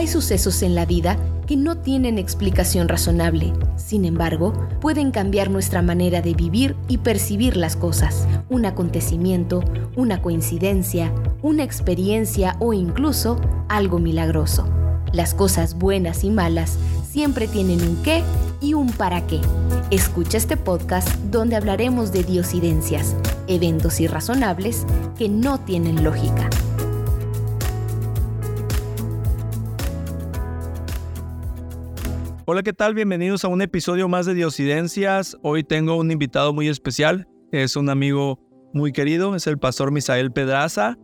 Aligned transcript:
Hay 0.00 0.06
sucesos 0.06 0.62
en 0.62 0.74
la 0.74 0.86
vida 0.86 1.18
que 1.46 1.58
no 1.58 1.76
tienen 1.76 2.16
explicación 2.16 2.88
razonable. 2.88 3.52
Sin 3.76 4.06
embargo, 4.06 4.54
pueden 4.80 5.10
cambiar 5.10 5.50
nuestra 5.50 5.82
manera 5.82 6.22
de 6.22 6.32
vivir 6.32 6.74
y 6.88 6.96
percibir 6.96 7.54
las 7.54 7.76
cosas. 7.76 8.26
Un 8.48 8.64
acontecimiento, 8.64 9.62
una 9.96 10.22
coincidencia, 10.22 11.12
una 11.42 11.64
experiencia 11.64 12.56
o 12.60 12.72
incluso 12.72 13.38
algo 13.68 13.98
milagroso. 13.98 14.66
Las 15.12 15.34
cosas 15.34 15.74
buenas 15.74 16.24
y 16.24 16.30
malas 16.30 16.78
siempre 17.06 17.46
tienen 17.46 17.82
un 17.86 18.02
qué 18.02 18.22
y 18.62 18.72
un 18.72 18.90
para 18.92 19.26
qué. 19.26 19.42
Escucha 19.90 20.38
este 20.38 20.56
podcast 20.56 21.10
donde 21.30 21.56
hablaremos 21.56 22.10
de 22.10 22.24
diosidencias, 22.24 23.14
eventos 23.48 24.00
irrazonables 24.00 24.86
que 25.18 25.28
no 25.28 25.60
tienen 25.60 26.02
lógica. 26.02 26.48
Hola, 32.52 32.64
¿qué 32.64 32.72
tal? 32.72 32.94
Bienvenidos 32.94 33.44
a 33.44 33.48
un 33.48 33.62
episodio 33.62 34.08
más 34.08 34.26
de 34.26 34.34
Diosidencias. 34.34 35.36
Hoy 35.40 35.62
tengo 35.62 35.94
un 35.94 36.10
invitado 36.10 36.52
muy 36.52 36.66
especial. 36.66 37.28
Es 37.52 37.76
un 37.76 37.88
amigo 37.88 38.40
muy 38.74 38.90
querido, 38.90 39.36
es 39.36 39.46
el 39.46 39.56
pastor 39.56 39.92
Misael 39.92 40.32
Pedraza. 40.32 40.98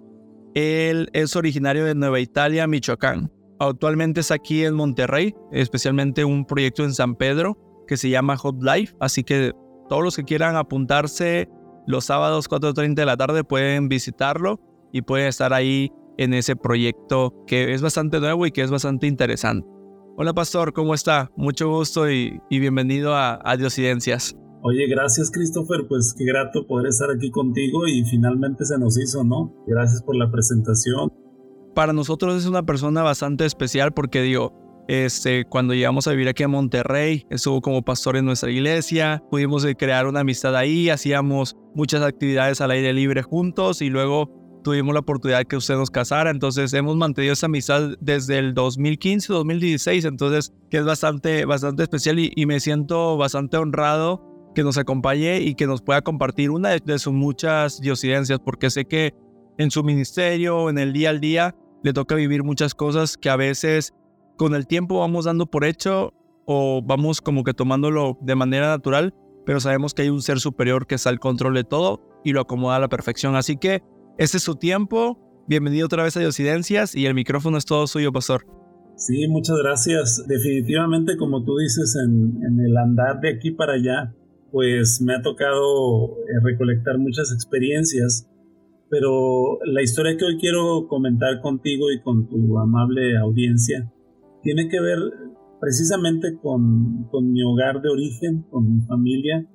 Él 0.57 1.09
es 1.13 1.37
originario 1.37 1.85
de 1.85 1.95
Nueva 1.95 2.19
Italia, 2.19 2.67
Michoacán. 2.67 3.31
Actualmente 3.61 4.23
es 4.23 4.33
aquí 4.33 4.65
en 4.65 4.75
Monterrey, 4.75 5.37
especialmente 5.53 6.25
un 6.25 6.47
proyecto 6.47 6.83
en 6.83 6.93
San 6.93 7.15
Pedro 7.15 7.57
que 7.87 7.97
se 7.97 8.11
llama 8.11 8.37
Hot 8.39 8.61
Life. 8.61 8.97
Así 8.99 9.23
que 9.23 9.53
todos 9.89 10.03
los 10.03 10.17
que 10.17 10.25
quieran 10.25 10.57
apuntarse 10.57 11.49
los 11.87 12.07
sábados 12.07 12.51
4.30 12.51 12.95
de 12.95 13.07
la 13.07 13.17
tarde 13.17 13.45
pueden 13.45 13.89
visitarlo 13.89 14.59
y 14.93 15.03
pueden 15.03 15.29
estar 15.29 15.53
ahí 15.53 15.93
en 16.19 16.35
ese 16.35 16.57
proyecto 16.57 17.45
que 17.47 17.73
es 17.73 17.83
bastante 17.83 18.19
nuevo 18.19 18.47
y 18.47 18.51
que 18.51 18.63
es 18.63 18.71
bastante 18.73 19.07
interesante. 19.07 19.76
Hola 20.19 20.33
pastor, 20.33 20.73
¿cómo 20.73 20.95
está? 20.95 21.31
Mucho 21.37 21.69
gusto 21.69 22.11
y, 22.11 22.41
bienvenido 22.49 23.15
a, 23.15 23.39
a 23.45 23.57
Diosidencias. 23.59 24.35
Oye, 24.63 24.87
gracias 24.89 25.31
Christopher, 25.31 25.87
pues 25.87 26.15
qué 26.17 26.25
grato 26.25 26.67
poder 26.67 26.87
estar 26.87 27.11
aquí 27.15 27.31
contigo 27.31 27.87
y 27.87 28.03
finalmente 28.07 28.65
se 28.65 28.79
nos 28.79 28.99
hizo, 28.99 29.25
¿no? 29.25 29.55
Gracias 29.67 30.03
por 30.03 30.17
la 30.17 30.31
presentación. 30.31 31.13
Para 31.75 31.93
nosotros 31.93 32.35
es 32.35 32.47
una 32.47 32.65
persona 32.65 33.03
bastante 33.03 33.45
especial 33.45 33.93
porque 33.93 34.23
digo, 34.23 34.55
este, 34.89 35.45
cuando 35.45 35.75
llegamos 35.75 36.07
a 36.07 36.13
vivir 36.13 36.29
aquí 36.29 36.45
a 36.45 36.49
Monterrey, 36.49 37.27
estuvo 37.29 37.61
como 37.61 37.83
pastor 37.83 38.17
en 38.17 38.25
nuestra 38.25 38.51
iglesia, 38.51 39.23
pudimos 39.31 39.67
crear 39.77 40.07
una 40.07 40.21
amistad 40.21 40.57
ahí, 40.57 40.89
hacíamos 40.89 41.59
muchas 41.75 42.01
actividades 42.03 42.63
al 42.63 42.71
aire 42.71 42.95
libre 42.95 43.23
juntos 43.23 43.83
y 43.83 43.91
luego 43.91 44.46
tuvimos 44.67 44.95
la 44.95 44.99
oportunidad 44.99 45.39
de 45.39 45.45
que 45.45 45.57
usted 45.57 45.77
nos 45.77 45.93
casara, 45.93 46.29
entonces 46.29 46.75
hemos 46.75 46.97
mantenido 46.97 47.35
esa 47.35 47.47
amistad 47.47 47.91
desde 48.01 48.41
el 48.41 48.53
2015, 48.53 49.33
2016, 49.33 50.05
entonces 50.07 50.53
que 50.71 50.79
es 50.79 50.85
bastante, 50.85 51.45
bastante 51.45 51.85
especial 51.85 52.19
y, 52.19 52.47
me 52.47 52.59
siento 52.59 53.17
bastante 53.17 53.59
honrado 53.59 54.25
que 54.57 54.65
nos 54.65 54.77
acompañe 54.77 55.39
y 55.39 55.55
que 55.55 55.69
nos 55.69 55.83
pueda 55.83 56.03
compartir 56.03 56.51
una 56.51 56.71
de, 56.71 56.99
sus 56.99 57.13
muchas 57.13 57.81
diosidencias, 57.81 58.41
porque 58.41 58.69
sé 58.69 58.87
que 58.87 59.15
en 59.57 59.71
su 59.71 59.85
ministerio, 59.85 60.69
en 60.69 60.79
el 60.79 60.93
día 60.93 61.11
al 61.11 61.21
día, 61.21 61.55
le 61.85 61.93
toca 61.93 62.17
vivir 62.17 62.43
muchas 62.43 62.75
cosas 62.75 63.17
que 63.17 63.31
a 63.31 63.37
veces 63.37 63.95
con 64.37 64.57
el 64.57 64.67
tiempo 64.67 64.99
vamos 64.99 65.27
dando 65.27 65.47
por 65.47 65.65
hecho 65.65 66.13
o 66.45 66.83
vamos 66.85 67.21
como 67.21 67.45
que 67.45 67.55
tomándolo 67.55 68.19
de 68.21 68.35
manera 68.35 68.67
natural, 68.67 69.15
pero 69.45 69.61
sabemos 69.61 69.95
que 69.95 70.03
hay 70.03 70.09
un 70.09 70.23
ser 70.23 70.41
superior 70.41 70.89
que 70.89 70.97
está 70.97 71.11
al 71.11 71.21
control 71.21 71.55
de 71.55 71.63
todo 71.63 72.03
y 72.25 72.33
lo 72.33 72.41
acomoda 72.41 72.75
a 72.75 72.81
la 72.81 72.89
perfección. 72.89 73.37
Así 73.37 73.57
que 73.57 73.81
este 74.19 74.39
es 74.39 74.43
su 74.43 74.57
tiempo. 74.57 75.19
Bienvenido 75.47 75.87
otra 75.87 76.03
vez 76.03 76.17
a 76.17 76.21
Diosidencias 76.21 76.95
y 76.95 77.07
el 77.07 77.15
micrófono 77.15 77.59
es 77.59 77.65
todo 77.65 77.87
suyo, 77.87 78.13
pastor. 78.13 78.47
Sí, 78.97 79.29
muchas 79.29 79.57
gracias. 79.63 80.25
Definitivamente, 80.27 81.17
como 81.17 81.45
tú 81.45 81.59
dices, 81.59 81.97
en, 82.03 82.61
el 82.61 82.77
andar 82.77 83.21
de 83.21 83.31
aquí 83.31 83.51
para 83.51 83.75
allá, 83.75 84.15
pues 84.51 85.01
me 85.03 85.15
ha 85.15 85.23
tocado 85.23 86.17
eh, 86.17 86.41
recolectar 86.43 86.99
muchas 86.99 87.31
experiencias, 87.33 88.29
pero 88.89 89.59
la 89.67 89.83
historia 89.83 90.17
que 90.17 90.25
hoy 90.25 90.39
quiero 90.39 90.89
comentar 90.89 91.41
contigo 91.43 91.93
y 91.93 92.01
con 92.01 92.29
tu 92.29 92.59
amable 92.59 93.19
audiencia 93.19 93.93
tiene 94.43 94.69
que 94.69 94.81
ver 94.81 94.99
precisamente 95.61 96.39
con, 96.41 97.09
con 97.11 97.33
mi 97.33 97.43
hogar 97.43 97.83
de 97.83 97.91
origen, 97.91 98.47
con 98.51 98.77
mi 98.77 98.81
familia, 98.87 99.47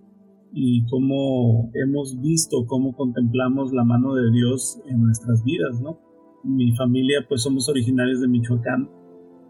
y 0.53 0.85
cómo 0.87 1.71
hemos 1.73 2.19
visto, 2.21 2.65
cómo 2.67 2.95
contemplamos 2.95 3.71
la 3.71 3.83
mano 3.83 4.13
de 4.15 4.31
Dios 4.31 4.81
en 4.85 5.01
nuestras 5.01 5.43
vidas, 5.43 5.79
¿no? 5.81 5.99
Mi 6.43 6.75
familia, 6.75 7.25
pues 7.27 7.43
somos 7.43 7.69
originarios 7.69 8.19
de 8.19 8.27
Michoacán, 8.27 8.89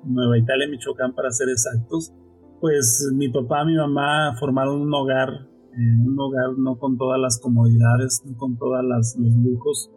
Nueva 0.04 0.38
Italia, 0.38 0.68
Michoacán 0.70 1.14
para 1.16 1.32
ser 1.32 1.50
exactos. 1.50 2.14
Pues 2.60 3.12
mi 3.16 3.30
papá, 3.30 3.66
mi 3.66 3.76
mamá 3.76 4.36
formaron 4.40 4.82
un 4.82 4.94
hogar, 4.94 5.30
eh, 5.30 6.06
un 6.06 6.20
hogar 6.20 6.58
no 6.58 6.78
con 6.78 6.98
todas 6.98 7.20
las 7.20 7.40
comodidades, 7.40 8.22
no 8.26 8.38
con 8.38 8.58
todos 8.58 8.84
los 8.84 9.16
lujos, 9.18 9.90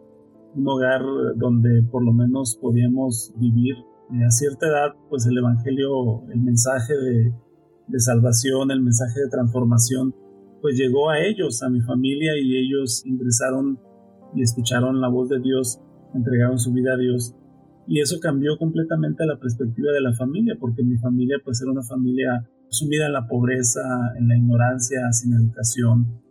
un 0.55 0.67
hogar 0.67 1.01
donde 1.35 1.83
por 1.91 2.03
lo 2.03 2.13
menos 2.13 2.57
podíamos 2.59 3.33
vivir. 3.37 3.75
A 4.09 4.29
cierta 4.29 4.67
edad, 4.67 4.95
pues 5.09 5.25
el 5.25 5.37
Evangelio, 5.37 6.23
el 6.31 6.39
mensaje 6.39 6.93
de, 6.93 7.33
de 7.87 7.99
salvación, 7.99 8.71
el 8.71 8.81
mensaje 8.81 9.19
de 9.19 9.29
transformación, 9.29 10.13
pues 10.61 10.77
llegó 10.77 11.09
a 11.09 11.19
ellos, 11.19 11.61
a 11.63 11.69
mi 11.69 11.81
familia, 11.81 12.33
y 12.41 12.57
ellos 12.57 13.03
ingresaron 13.05 13.79
y 14.35 14.41
escucharon 14.41 15.01
la 15.01 15.07
voz 15.07 15.29
de 15.29 15.39
Dios, 15.39 15.79
entregaron 16.13 16.59
su 16.59 16.73
vida 16.73 16.93
a 16.93 16.97
Dios. 16.97 17.35
Y 17.87 18.01
eso 18.01 18.19
cambió 18.19 18.57
completamente 18.57 19.25
la 19.25 19.39
perspectiva 19.39 19.91
de 19.91 20.01
la 20.01 20.13
familia, 20.13 20.55
porque 20.59 20.83
mi 20.83 20.97
familia 20.97 21.37
pues 21.43 21.61
era 21.61 21.71
una 21.71 21.83
familia 21.83 22.47
sumida 22.69 23.05
en 23.05 23.13
la 23.13 23.27
pobreza, 23.27 23.81
en 24.17 24.27
la 24.27 24.37
ignorancia, 24.37 25.11
sin 25.11 25.33
educación. 25.33 26.21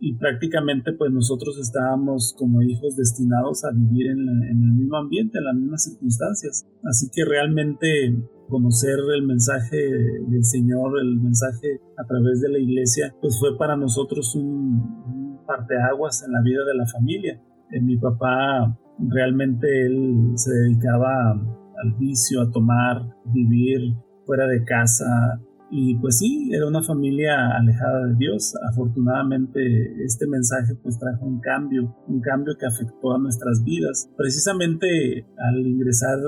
Y 0.00 0.14
prácticamente 0.14 0.92
pues 0.92 1.10
nosotros 1.12 1.58
estábamos 1.58 2.34
como 2.36 2.62
hijos 2.62 2.96
destinados 2.96 3.64
a 3.64 3.70
vivir 3.72 4.08
en, 4.10 4.28
en 4.28 4.62
el 4.62 4.72
mismo 4.72 4.96
ambiente, 4.96 5.38
en 5.38 5.44
las 5.44 5.54
mismas 5.54 5.84
circunstancias. 5.84 6.66
Así 6.84 7.08
que 7.12 7.24
realmente 7.24 8.16
conocer 8.48 8.98
el 9.14 9.26
mensaje 9.26 9.76
del 9.76 10.44
Señor, 10.44 11.00
el 11.00 11.20
mensaje 11.20 11.80
a 11.96 12.04
través 12.06 12.40
de 12.40 12.50
la 12.50 12.58
iglesia, 12.58 13.14
pues 13.20 13.38
fue 13.38 13.56
para 13.56 13.76
nosotros 13.76 14.34
un, 14.34 15.38
parteaguas 15.46 16.24
en 16.26 16.32
la 16.32 16.42
vida 16.42 16.64
de 16.64 16.74
la 16.74 16.86
familia. 16.86 17.40
Eh, 17.70 17.80
mi 17.80 17.96
papá 17.96 18.78
realmente 18.98 19.86
él 19.86 20.32
se 20.34 20.52
dedicaba 20.52 21.32
al 21.32 21.94
vicio, 21.98 22.42
a 22.42 22.50
tomar, 22.50 23.02
vivir 23.26 23.94
fuera 24.26 24.46
de 24.46 24.64
casa, 24.64 25.40
y 25.70 25.96
pues 25.96 26.18
sí, 26.18 26.50
era 26.52 26.66
una 26.66 26.82
familia 26.82 27.56
alejada 27.58 28.06
de 28.06 28.14
Dios. 28.16 28.54
Afortunadamente 28.70 29.60
este 30.04 30.26
mensaje 30.26 30.74
pues 30.82 30.98
trajo 30.98 31.26
un 31.26 31.40
cambio, 31.40 31.94
un 32.06 32.20
cambio 32.20 32.54
que 32.58 32.66
afectó 32.66 33.14
a 33.14 33.18
nuestras 33.18 33.62
vidas. 33.64 34.08
Precisamente 34.16 35.26
al 35.36 35.66
ingresar 35.66 36.18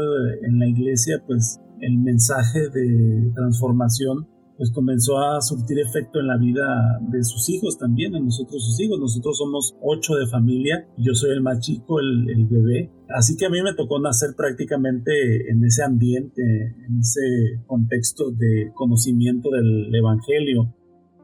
en 0.42 0.58
la 0.58 0.66
iglesia 0.68 1.22
pues 1.26 1.60
el 1.80 1.98
mensaje 1.98 2.68
de 2.68 3.32
transformación 3.34 4.28
pues 4.60 4.72
comenzó 4.72 5.18
a 5.18 5.40
surtir 5.40 5.78
efecto 5.78 6.20
en 6.20 6.26
la 6.26 6.36
vida 6.36 7.00
de 7.08 7.24
sus 7.24 7.48
hijos 7.48 7.78
también, 7.78 8.14
en 8.14 8.26
nosotros 8.26 8.62
sus 8.62 8.78
hijos. 8.78 9.00
Nosotros 9.00 9.38
somos 9.38 9.74
ocho 9.80 10.16
de 10.16 10.26
familia, 10.26 10.86
yo 10.98 11.14
soy 11.14 11.30
el 11.30 11.40
más 11.40 11.60
chico, 11.60 11.98
el, 11.98 12.28
el, 12.28 12.46
bebé. 12.46 12.90
Así 13.16 13.36
que 13.36 13.46
a 13.46 13.50
mí 13.50 13.62
me 13.62 13.74
tocó 13.74 14.00
nacer 14.00 14.30
prácticamente 14.36 15.50
en 15.50 15.64
ese 15.64 15.82
ambiente, 15.82 16.42
en 16.86 17.00
ese 17.00 17.62
contexto 17.66 18.30
de 18.30 18.70
conocimiento 18.74 19.50
del 19.50 19.94
Evangelio. 19.94 20.74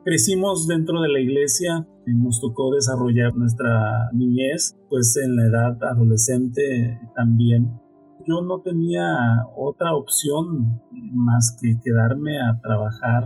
Crecimos 0.04 0.66
dentro 0.66 1.00
de 1.02 1.08
la 1.08 1.20
iglesia, 1.20 1.86
y 2.06 2.14
nos 2.14 2.40
tocó 2.40 2.72
desarrollar 2.72 3.34
nuestra 3.34 4.10
niñez, 4.12 4.76
pues 4.88 5.16
en 5.16 5.34
la 5.34 5.46
edad 5.46 5.82
adolescente 5.82 7.00
también 7.16 7.80
yo 8.26 8.42
no 8.42 8.60
tenía 8.60 9.46
otra 9.56 9.94
opción 9.94 10.80
más 11.12 11.56
que 11.60 11.78
quedarme 11.82 12.40
a 12.40 12.60
trabajar 12.60 13.24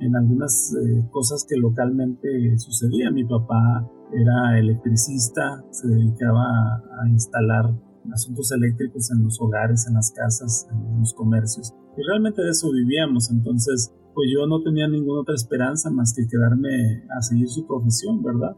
en 0.00 0.14
algunas 0.14 0.74
eh, 0.74 1.08
cosas 1.10 1.46
que 1.48 1.56
localmente 1.56 2.58
sucedían. 2.58 3.14
Mi 3.14 3.24
papá 3.24 3.88
era 4.12 4.58
electricista, 4.58 5.64
se 5.70 5.88
dedicaba 5.88 6.82
a, 7.00 7.08
instalar 7.08 7.74
asuntos 8.12 8.52
eléctricos 8.52 9.10
en 9.10 9.22
los 9.22 9.40
hogares, 9.40 9.86
en 9.88 9.94
las 9.94 10.10
casas, 10.10 10.66
en 10.70 11.00
los 11.00 11.14
comercios. 11.14 11.74
Y 11.96 12.02
realmente 12.02 12.42
de 12.42 12.50
eso 12.50 12.70
vivíamos, 12.72 13.30
entonces 13.30 13.92
pues 14.16 14.30
yo 14.32 14.46
no 14.46 14.62
tenía 14.62 14.88
ninguna 14.88 15.20
otra 15.20 15.34
esperanza 15.34 15.90
más 15.90 16.14
que 16.14 16.26
quedarme 16.26 17.04
a 17.16 17.20
seguir 17.20 17.48
su 17.48 17.66
profesión, 17.66 18.22
¿verdad? 18.22 18.56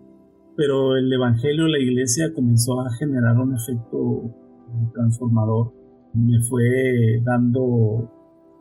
Pero 0.57 0.97
el 0.97 1.13
Evangelio, 1.13 1.67
la 1.67 1.81
iglesia 1.81 2.33
comenzó 2.33 2.81
a 2.81 2.93
generar 2.93 3.37
un 3.39 3.57
efecto 3.57 4.35
transformador. 4.95 5.73
Me 6.15 6.41
fue 6.43 7.21
dando 7.25 8.09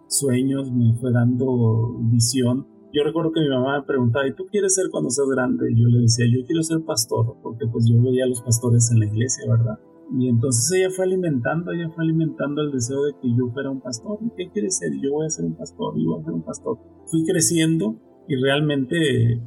sueños, 0.07 0.71
me 0.71 0.93
fue 0.95 1.11
dando 1.11 1.99
visión. 2.11 2.65
Yo 2.93 3.03
recuerdo 3.03 3.31
que 3.31 3.41
mi 3.41 3.49
mamá 3.49 3.79
me 3.79 3.85
preguntaba, 3.85 4.27
¿y 4.27 4.33
tú 4.33 4.45
quieres 4.49 4.73
ser 4.73 4.85
cuando 4.91 5.11
seas 5.11 5.27
grande? 5.27 5.71
Y 5.71 5.79
yo 5.79 5.87
le 5.87 6.01
decía, 6.01 6.25
yo 6.25 6.45
quiero 6.47 6.63
ser 6.63 6.83
pastor, 6.83 7.35
porque 7.43 7.67
pues 7.71 7.85
yo 7.87 8.01
veía 8.01 8.25
a 8.25 8.27
los 8.27 8.41
pastores 8.41 8.91
en 8.91 8.99
la 8.99 9.05
iglesia, 9.05 9.43
¿verdad? 9.49 9.79
Y 10.15 10.29
entonces 10.29 10.71
ella 10.77 10.89
fue 10.95 11.05
alimentando, 11.05 11.71
ella 11.71 11.89
fue 11.93 12.03
alimentando 12.03 12.61
el 12.61 12.71
deseo 12.71 13.03
de 13.03 13.13
que 13.21 13.29
yo 13.29 13.51
fuera 13.53 13.69
un 13.69 13.81
pastor. 13.81 14.19
¿Qué 14.37 14.49
quiere 14.51 14.69
ser? 14.71 14.89
Yo 15.01 15.13
voy 15.13 15.25
a 15.25 15.29
ser 15.29 15.45
un 15.45 15.55
pastor, 15.55 15.93
yo 15.97 16.11
voy 16.11 16.21
a 16.21 16.25
ser 16.25 16.33
un 16.33 16.43
pastor. 16.43 16.77
Fui 17.07 17.25
creciendo 17.25 17.99
y 18.27 18.35
realmente 18.35 18.95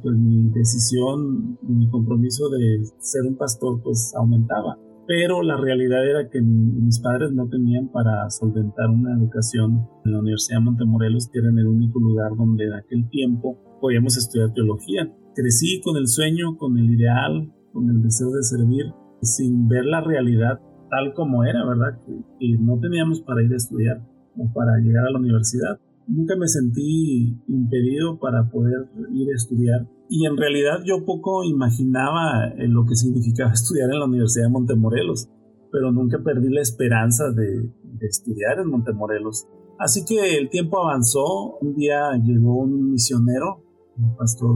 pues 0.01 0.15
mi 0.15 0.49
decisión, 0.49 1.57
mi 1.63 1.89
compromiso 1.89 2.49
de 2.49 2.83
ser 2.99 3.23
un 3.27 3.37
pastor 3.37 3.81
pues 3.83 4.13
aumentaba. 4.15 4.77
Pero 5.07 5.41
la 5.41 5.57
realidad 5.57 6.07
era 6.07 6.29
que 6.29 6.41
mis 6.41 6.99
padres 6.99 7.31
no 7.33 7.49
tenían 7.49 7.89
para 7.91 8.29
solventar 8.29 8.89
una 8.89 9.17
educación 9.17 9.87
en 10.05 10.11
la 10.13 10.19
Universidad 10.19 10.59
de 10.59 10.65
Montemorelos, 10.65 11.27
que 11.27 11.39
era 11.39 11.49
en 11.49 11.57
el 11.57 11.67
único 11.67 11.99
lugar 11.99 12.31
donde 12.37 12.65
en 12.65 12.73
aquel 12.73 13.09
tiempo 13.09 13.57
podíamos 13.81 14.15
estudiar 14.15 14.53
teología. 14.53 15.11
Crecí 15.35 15.81
con 15.81 15.97
el 15.97 16.07
sueño, 16.07 16.55
con 16.57 16.77
el 16.77 16.91
ideal, 16.91 17.51
con 17.73 17.89
el 17.89 18.01
deseo 18.01 18.31
de 18.31 18.43
servir, 18.43 18.85
sin 19.21 19.67
ver 19.67 19.85
la 19.85 20.01
realidad 20.01 20.59
tal 20.91 21.13
como 21.13 21.43
era, 21.43 21.65
¿verdad? 21.65 21.99
Que, 22.05 22.57
no 22.59 22.79
teníamos 22.79 23.21
para 23.21 23.41
ir 23.41 23.53
a 23.53 23.57
estudiar 23.57 24.05
o 24.37 24.51
para 24.53 24.77
llegar 24.77 25.07
a 25.07 25.11
la 25.11 25.19
universidad. 25.19 25.79
Nunca 26.07 26.35
me 26.35 26.47
sentí 26.47 27.37
impedido 27.47 28.19
para 28.19 28.49
poder 28.49 28.89
ir 29.13 29.29
a 29.31 29.35
estudiar 29.35 29.87
y 30.09 30.25
en 30.25 30.35
realidad 30.35 30.79
yo 30.83 31.05
poco 31.05 31.43
imaginaba 31.45 32.53
lo 32.57 32.85
que 32.85 32.95
significaba 32.95 33.51
estudiar 33.53 33.89
en 33.89 33.99
la 33.99 34.05
Universidad 34.05 34.45
de 34.45 34.51
Montemorelos, 34.51 35.29
pero 35.71 35.91
nunca 35.91 36.19
perdí 36.21 36.49
la 36.49 36.61
esperanza 36.61 37.31
de, 37.31 37.71
de 37.83 38.07
estudiar 38.07 38.59
en 38.59 38.69
Montemorelos. 38.69 39.47
Así 39.79 40.03
que 40.05 40.37
el 40.37 40.49
tiempo 40.49 40.79
avanzó, 40.83 41.57
un 41.61 41.73
día 41.75 42.11
llegó 42.21 42.55
un 42.55 42.91
misionero, 42.91 43.63
un 43.97 44.15
pastor 44.17 44.55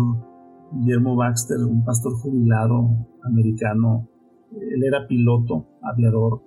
Guillermo 0.73 1.15
Baxter, 1.15 1.57
un 1.59 1.85
pastor 1.85 2.13
jubilado 2.15 3.07
americano 3.23 4.09
él 4.51 4.83
era 4.83 5.07
piloto, 5.07 5.65
aviador, 5.81 6.41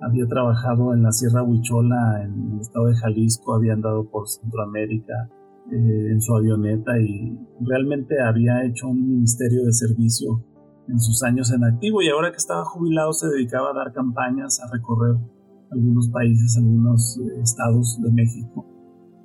había 0.00 0.26
trabajado 0.26 0.92
en 0.92 1.02
la 1.02 1.12
Sierra 1.12 1.42
Huichola, 1.42 2.22
en 2.24 2.54
el 2.54 2.60
estado 2.60 2.86
de 2.86 2.96
Jalisco, 2.96 3.54
había 3.54 3.74
andado 3.74 4.04
por 4.10 4.28
Centroamérica 4.28 5.30
eh, 5.70 6.12
en 6.12 6.20
su 6.20 6.34
avioneta 6.34 6.98
y 7.00 7.38
realmente 7.60 8.20
había 8.20 8.64
hecho 8.64 8.88
un 8.88 9.08
ministerio 9.08 9.64
de 9.64 9.72
servicio 9.72 10.44
en 10.88 11.00
sus 11.00 11.22
años 11.22 11.50
en 11.52 11.64
activo 11.64 12.02
y 12.02 12.08
ahora 12.08 12.30
que 12.30 12.36
estaba 12.36 12.64
jubilado 12.64 13.12
se 13.14 13.28
dedicaba 13.28 13.70
a 13.70 13.74
dar 13.74 13.92
campañas, 13.92 14.60
a 14.60 14.70
recorrer 14.70 15.16
algunos 15.70 16.08
países, 16.10 16.56
algunos 16.58 17.18
eh, 17.18 17.40
estados 17.42 17.98
de 18.02 18.12
México. 18.12 18.66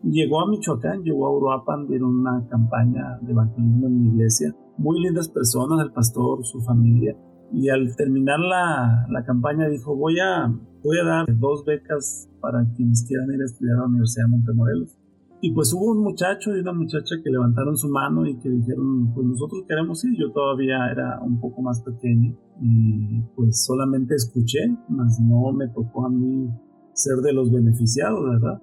Llegó 0.04 0.40
a 0.40 0.50
Michoacán, 0.50 1.04
llegó 1.04 1.28
a 1.28 1.36
Uruapan, 1.36 1.88
dieron 1.88 2.20
una 2.20 2.48
campaña 2.48 3.20
de 3.22 3.34
evangelismo 3.34 3.88
en 3.88 4.02
mi 4.02 4.08
iglesia. 4.08 4.56
Muy 4.78 5.02
lindas 5.02 5.28
personas, 5.28 5.86
el 5.86 5.92
pastor, 5.92 6.46
su 6.46 6.62
familia 6.62 7.18
y 7.52 7.70
al 7.70 7.96
terminar 7.96 8.40
la, 8.40 9.08
la, 9.10 9.24
campaña 9.26 9.68
dijo 9.68 9.96
voy 9.96 10.20
a, 10.20 10.48
voy 10.84 10.98
a 11.00 11.06
dar 11.06 11.40
dos 11.40 11.66
becas 11.66 12.30
para 12.40 12.66
quienes 12.76 13.06
quieran 13.08 13.32
ir 13.34 13.42
a 13.42 13.46
estudiar 13.46 13.78
a 13.78 13.80
la 13.82 13.88
Universidad 13.88 14.26
de 14.26 14.32
Montemorelos. 14.32 14.98
Y 15.42 15.54
pues 15.54 15.74
hubo 15.74 15.92
un 15.92 16.04
muchacho 16.04 16.56
y 16.56 16.60
una 16.60 16.74
muchacha 16.74 17.16
que 17.24 17.30
levantaron 17.30 17.78
su 17.78 17.88
mano 17.88 18.26
y 18.26 18.38
que 18.40 18.50
dijeron, 18.50 19.14
pues 19.14 19.26
nosotros 19.26 19.64
queremos 19.68 20.04
ir. 20.04 20.12
Yo 20.20 20.34
todavía 20.34 20.92
era 20.92 21.22
un 21.22 21.40
poco 21.40 21.62
más 21.62 21.82
pequeño 21.82 22.36
y 22.62 23.22
pues 23.38 23.64
solamente 23.66 24.16
escuché, 24.16 24.60
mas 24.90 25.18
no 25.22 25.54
me 25.54 25.70
tocó 25.70 26.06
a 26.06 26.10
mí 26.10 26.50
ser 26.92 27.18
de 27.24 27.32
los 27.32 27.52
beneficiados, 27.52 28.20
¿verdad? 28.30 28.62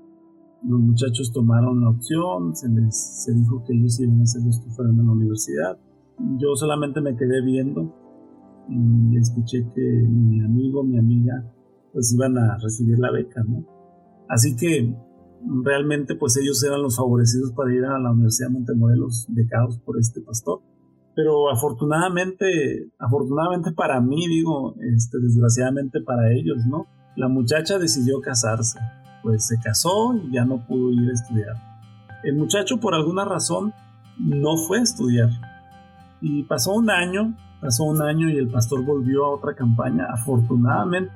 Los 0.64 0.80
muchachos 0.80 1.32
tomaron 1.32 1.80
la 1.80 1.90
opción, 1.90 2.54
se 2.54 2.68
les 2.68 3.24
se 3.24 3.32
dijo 3.32 3.64
que 3.64 3.72
ellos 3.72 3.98
iban 4.00 4.20
a 4.20 4.26
ser 4.26 4.42
los 4.42 4.60
que 4.60 4.70
fueran 4.70 5.00
a 5.00 5.04
la 5.04 5.12
universidad. 5.12 5.78
Yo 6.38 6.54
solamente 6.56 7.00
me 7.00 7.16
quedé 7.16 7.42
viendo 7.42 8.05
y 8.68 9.16
escuché 9.18 9.66
que 9.74 9.80
mi 9.80 10.40
amigo, 10.40 10.82
mi 10.82 10.98
amiga, 10.98 11.44
pues 11.92 12.12
iban 12.12 12.36
a 12.38 12.58
recibir 12.58 12.98
la 12.98 13.10
beca, 13.10 13.42
¿no? 13.46 13.64
Así 14.28 14.56
que 14.56 14.94
realmente 15.62 16.16
pues 16.16 16.36
ellos 16.36 16.62
eran 16.64 16.82
los 16.82 16.96
favorecidos 16.96 17.52
para 17.52 17.74
ir 17.74 17.84
a 17.84 17.98
la 17.98 18.12
Universidad 18.12 18.48
de 18.48 18.54
Montemorelos 18.54 19.26
becados 19.28 19.78
por 19.78 19.98
este 19.98 20.20
pastor. 20.20 20.60
Pero 21.14 21.50
afortunadamente, 21.50 22.90
afortunadamente 22.98 23.72
para 23.72 24.00
mí, 24.00 24.26
digo, 24.28 24.74
este, 24.94 25.18
desgraciadamente 25.18 26.00
para 26.02 26.32
ellos, 26.32 26.66
¿no? 26.66 26.86
La 27.16 27.28
muchacha 27.28 27.78
decidió 27.78 28.20
casarse, 28.20 28.78
pues 29.22 29.46
se 29.46 29.58
casó 29.58 30.14
y 30.14 30.34
ya 30.34 30.44
no 30.44 30.66
pudo 30.66 30.92
ir 30.92 31.08
a 31.08 31.14
estudiar. 31.14 31.56
El 32.22 32.36
muchacho 32.36 32.78
por 32.78 32.94
alguna 32.94 33.24
razón 33.24 33.72
no 34.18 34.56
fue 34.66 34.80
a 34.80 34.82
estudiar. 34.82 35.30
Y 36.20 36.42
pasó 36.42 36.74
un 36.74 36.90
año 36.90 37.34
Pasó 37.60 37.84
un 37.84 38.02
año 38.02 38.28
y 38.28 38.36
el 38.36 38.48
pastor 38.48 38.84
volvió 38.84 39.24
a 39.24 39.30
otra 39.30 39.54
campaña. 39.54 40.06
Afortunadamente, 40.10 41.12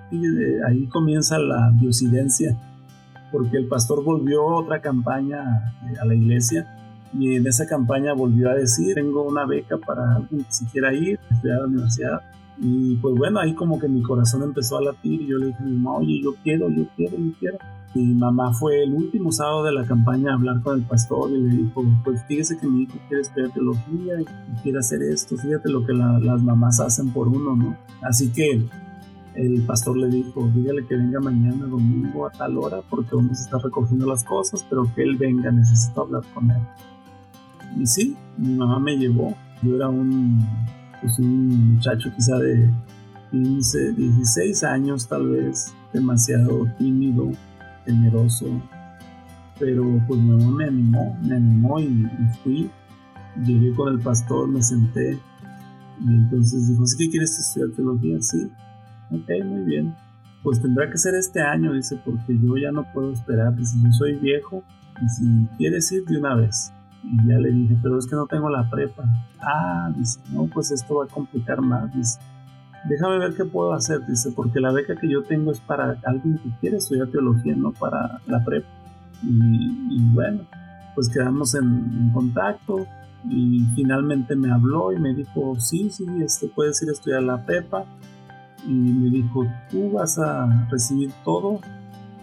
ahí 0.66 0.86
comienza 0.86 1.38
la 1.38 1.70
diosidencia, 1.72 2.56
porque 3.30 3.58
el 3.58 3.68
pastor 3.68 4.02
volvió 4.02 4.48
a 4.48 4.56
otra 4.60 4.80
campaña 4.80 5.74
eh, 5.84 5.94
a 6.00 6.04
la 6.04 6.14
iglesia 6.14 6.76
y 7.12 7.36
en 7.36 7.46
esa 7.46 7.66
campaña 7.66 8.12
volvió 8.12 8.50
a 8.50 8.54
decir, 8.54 8.94
tengo 8.94 9.22
una 9.24 9.44
beca 9.44 9.76
para 9.78 10.16
alguien 10.16 10.44
que 10.44 10.66
quiera 10.70 10.92
ir, 10.94 11.18
estudiar 11.30 11.58
a 11.58 11.60
la 11.62 11.66
universidad. 11.66 12.20
Y 12.62 12.96
pues 12.96 13.14
bueno, 13.16 13.40
ahí 13.40 13.54
como 13.54 13.78
que 13.78 13.88
mi 13.88 14.02
corazón 14.02 14.42
empezó 14.42 14.76
a 14.76 14.82
latir 14.82 15.22
y 15.22 15.26
yo 15.28 15.38
le 15.38 15.46
dije 15.46 15.58
a 15.60 15.64
mi 15.64 15.76
mamá, 15.76 15.96
oye, 15.96 16.20
yo 16.22 16.34
quiero, 16.42 16.68
yo 16.68 16.86
quiero, 16.94 17.16
yo 17.16 17.32
quiero. 17.38 17.58
Mi 17.94 18.14
mamá 18.14 18.52
fue 18.52 18.84
el 18.84 18.92
último 18.92 19.32
sábado 19.32 19.64
de 19.64 19.72
la 19.72 19.84
campaña 19.84 20.30
a 20.30 20.34
hablar 20.34 20.62
con 20.62 20.78
el 20.78 20.84
pastor 20.84 21.30
y 21.30 21.40
le 21.40 21.56
dijo, 21.56 21.82
pues 22.04 22.22
fíjese 22.28 22.58
que 22.58 22.66
mi 22.66 22.82
hijo 22.82 22.98
quiere 23.08 23.22
estudiar 23.22 23.50
teología 23.50 24.20
y 24.20 24.62
quiere 24.62 24.78
hacer 24.78 25.02
esto, 25.02 25.36
fíjate 25.36 25.70
lo 25.70 25.84
que 25.84 25.94
las 25.94 26.42
mamás 26.42 26.78
hacen 26.80 27.08
por 27.10 27.28
uno, 27.28 27.56
¿no? 27.56 27.76
Así 28.02 28.30
que 28.30 28.62
el 29.34 29.62
pastor 29.62 29.96
le 29.96 30.08
dijo, 30.08 30.48
dígale 30.54 30.86
que 30.86 30.96
venga 30.96 31.18
mañana 31.18 31.66
domingo 31.66 32.26
a 32.26 32.30
tal 32.30 32.58
hora 32.58 32.82
porque 32.88 33.16
vamos 33.16 33.38
a 33.38 33.42
estar 33.42 33.62
recogiendo 33.62 34.06
las 34.06 34.22
cosas, 34.22 34.64
pero 34.68 34.84
que 34.94 35.02
él 35.02 35.16
venga, 35.16 35.50
necesito 35.50 36.02
hablar 36.02 36.22
con 36.34 36.50
él. 36.50 36.62
Y 37.76 37.86
sí, 37.86 38.16
mi 38.36 38.54
mamá 38.54 38.78
me 38.78 38.98
llevó, 38.98 39.34
yo 39.62 39.76
era 39.76 39.88
un, 39.88 40.46
pues 41.00 41.18
un 41.18 41.74
muchacho 41.74 42.10
quizá 42.14 42.38
de 42.38 42.70
15, 43.30 43.92
16 43.92 44.64
años 44.64 45.06
tal 45.08 45.28
vez, 45.28 45.72
demasiado 45.92 46.66
tímido, 46.78 47.30
temeroso, 47.84 48.46
pero 49.60 49.84
pues 50.08 50.20
mi 50.20 50.30
mamá 50.30 50.56
me 50.56 50.64
animó, 50.64 51.18
me 51.22 51.36
animó 51.36 51.78
y, 51.80 52.08
fui. 52.42 52.70
Llegué 53.44 53.72
con 53.74 53.92
el 53.92 54.00
pastor, 54.00 54.48
me 54.48 54.60
senté 54.60 55.18
y 56.00 56.08
entonces 56.08 56.68
dijo, 56.68 56.84
¿sí 56.86 56.96
que 56.96 57.10
quieres 57.10 57.38
estudiar 57.38 57.70
teología? 57.76 58.20
Sí. 58.20 58.50
Ok, 59.12 59.28
muy 59.44 59.62
bien. 59.62 59.94
Pues 60.42 60.60
tendrá 60.60 60.90
que 60.90 60.96
ser 60.96 61.14
este 61.14 61.40
año, 61.42 61.74
dice, 61.74 62.00
porque 62.04 62.36
yo 62.42 62.56
ya 62.56 62.72
no 62.72 62.90
puedo 62.92 63.12
esperar. 63.12 63.54
Dice, 63.54 63.76
yo 63.84 63.92
soy 63.92 64.14
viejo 64.16 64.64
y 65.00 65.08
si 65.08 65.56
quieres 65.58 65.92
ir 65.92 66.04
de 66.06 66.18
una 66.18 66.34
vez. 66.34 66.72
Y 67.02 67.28
ya 67.28 67.38
le 67.38 67.50
dije, 67.50 67.76
pero 67.82 67.98
es 67.98 68.06
que 68.06 68.16
no 68.16 68.26
tengo 68.26 68.50
la 68.50 68.68
prepa. 68.68 69.04
Ah, 69.40 69.90
dice, 69.96 70.20
no, 70.32 70.46
pues 70.46 70.70
esto 70.70 70.96
va 70.96 71.04
a 71.04 71.08
complicar 71.08 71.60
más. 71.60 71.92
Dice, 71.94 72.18
déjame 72.84 73.18
ver 73.18 73.34
qué 73.34 73.44
puedo 73.44 73.72
hacer, 73.72 74.04
dice, 74.06 74.30
porque 74.32 74.60
la 74.60 74.72
beca 74.72 74.96
que 74.96 75.08
yo 75.08 75.22
tengo 75.22 75.52
es 75.52 75.60
para 75.60 75.98
alguien 76.04 76.38
que 76.38 76.50
quiere 76.60 76.76
estudiar 76.76 77.08
teología, 77.08 77.54
no 77.56 77.72
para 77.72 78.20
la 78.26 78.44
prepa. 78.44 78.68
Y, 79.22 80.00
bueno, 80.12 80.46
pues 80.94 81.08
quedamos 81.08 81.54
en, 81.54 82.10
contacto 82.12 82.86
y 83.28 83.66
finalmente 83.74 84.34
me 84.34 84.50
habló 84.50 84.92
y 84.92 84.98
me 84.98 85.14
dijo, 85.14 85.54
sí, 85.58 85.90
sí, 85.90 86.06
este, 86.22 86.48
puedes 86.48 86.82
ir 86.82 86.88
a 86.88 86.92
estudiar 86.92 87.22
la 87.22 87.44
prepa. 87.44 87.84
Y 88.66 88.72
me 88.72 89.10
dijo, 89.10 89.46
tú 89.70 89.92
vas 89.92 90.18
a 90.18 90.66
recibir 90.70 91.10
todo 91.24 91.60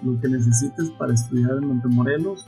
lo 0.04 0.20
que 0.20 0.28
necesites 0.28 0.90
para 0.92 1.14
estudiar 1.14 1.58
en 1.58 1.68
Montemorelos. 1.68 2.46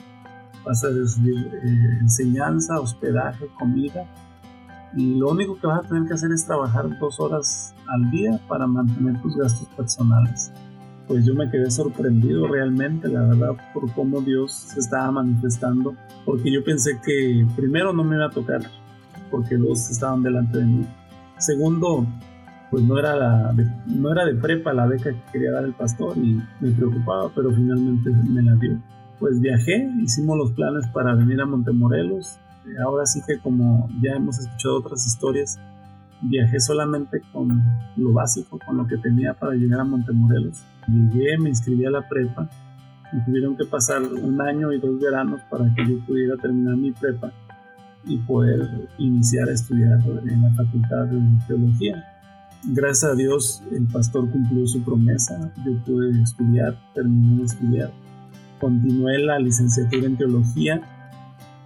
Vas 0.70 0.84
a 0.84 0.90
recibir 0.90 1.48
eh, 1.64 1.98
enseñanza, 2.00 2.80
hospedaje, 2.80 3.48
comida 3.58 4.06
y 4.96 5.16
lo 5.16 5.30
único 5.30 5.60
que 5.60 5.66
vas 5.66 5.84
a 5.84 5.88
tener 5.88 6.08
que 6.08 6.14
hacer 6.14 6.32
es 6.32 6.46
trabajar 6.46 6.86
dos 7.00 7.20
horas 7.20 7.74
al 7.88 8.12
día 8.12 8.40
para 8.48 8.68
mantener 8.68 9.20
tus 9.20 9.36
gastos 9.36 9.68
personales. 9.70 10.52
Pues 11.08 11.26
yo 11.26 11.34
me 11.34 11.50
quedé 11.50 11.72
sorprendido 11.72 12.48
realmente, 12.48 13.08
la 13.08 13.22
verdad, 13.22 13.56
por 13.74 13.92
cómo 13.94 14.22
Dios 14.22 14.54
se 14.54 14.80
estaba 14.80 15.10
manifestando, 15.10 15.96
porque 16.24 16.52
yo 16.52 16.64
pensé 16.64 17.00
que 17.04 17.48
primero 17.56 17.92
no 17.92 18.04
me 18.04 18.18
iba 18.18 18.28
a 18.28 18.30
tocar, 18.30 18.62
porque 19.32 19.58
dos 19.58 19.90
estaban 19.90 20.22
delante 20.22 20.60
de 20.60 20.66
mí. 20.66 20.86
Segundo, 21.40 22.06
pues 22.70 22.84
no 22.84 23.00
era, 23.00 23.52
no 23.88 24.12
era 24.12 24.24
de 24.24 24.36
prepa 24.36 24.72
la 24.72 24.86
beca 24.86 25.12
que 25.14 25.32
quería 25.32 25.52
dar 25.52 25.66
el 25.66 25.74
pastor 25.74 26.16
y 26.16 26.40
me 26.60 26.70
preocupaba, 26.74 27.32
pero 27.34 27.50
finalmente 27.50 28.12
me 28.12 28.44
la 28.44 28.54
dio. 28.54 28.80
Pues 29.20 29.40
viajé, 29.42 29.90
hicimos 30.02 30.38
los 30.38 30.52
planes 30.54 30.88
para 30.94 31.14
venir 31.14 31.42
a 31.42 31.46
Montemorelos, 31.46 32.40
ahora 32.84 33.06
sí 33.06 33.22
que 33.28 33.40
como 33.40 33.90
ya 34.02 34.14
hemos 34.14 34.40
escuchado 34.40 34.78
otras 34.78 35.06
historias, 35.06 35.60
viajé 36.22 36.60
solamente 36.60 37.22
con 37.32 37.62
lo 37.96 38.14
básico, 38.14 38.60
con 38.66 38.78
lo 38.78 38.88
que 38.88 38.98
tenía 38.98 39.34
para 39.34 39.54
llegar 39.54 39.82
a 39.82 39.84
Montemorelos. 39.84 40.64
Llegué, 40.88 41.38
me 41.38 41.50
inscribí 41.50 41.86
a 41.86 41.92
la 41.92 42.08
prepa 42.08 42.50
y 43.12 43.26
tuvieron 43.26 43.58
que 43.58 43.66
pasar 43.66 44.04
un 44.04 44.42
año 44.42 44.72
y 44.72 44.80
dos 44.80 45.00
veranos 45.00 45.42
para 45.50 45.74
que 45.74 45.86
yo 45.88 46.00
pudiera 46.06 46.38
terminar 46.38 46.78
mi 46.78 46.92
prepa 46.92 47.32
y 48.06 48.18
poder 48.20 48.88
iniciar 48.98 49.50
a 49.50 49.54
estudiar 49.54 50.00
en 50.26 50.42
la 50.42 50.52
facultad 50.54 51.06
de 51.08 51.22
teología. 51.48 52.04
gracias 52.64 53.12
a 53.12 53.16
Dios 53.16 53.64
el 53.72 53.88
pastor 53.88 54.30
cumplió 54.30 54.66
su 54.68 54.82
promesa, 54.82 55.52
yo 55.66 55.78
pude 55.84 56.22
estudiar, 56.22 56.78
terminé 56.94 57.40
de 57.40 57.46
estudiar, 57.46 57.92
continué 58.60 59.20
la 59.20 59.39
licenciatura 59.39 60.06
en 60.06 60.18
teología 60.18 60.82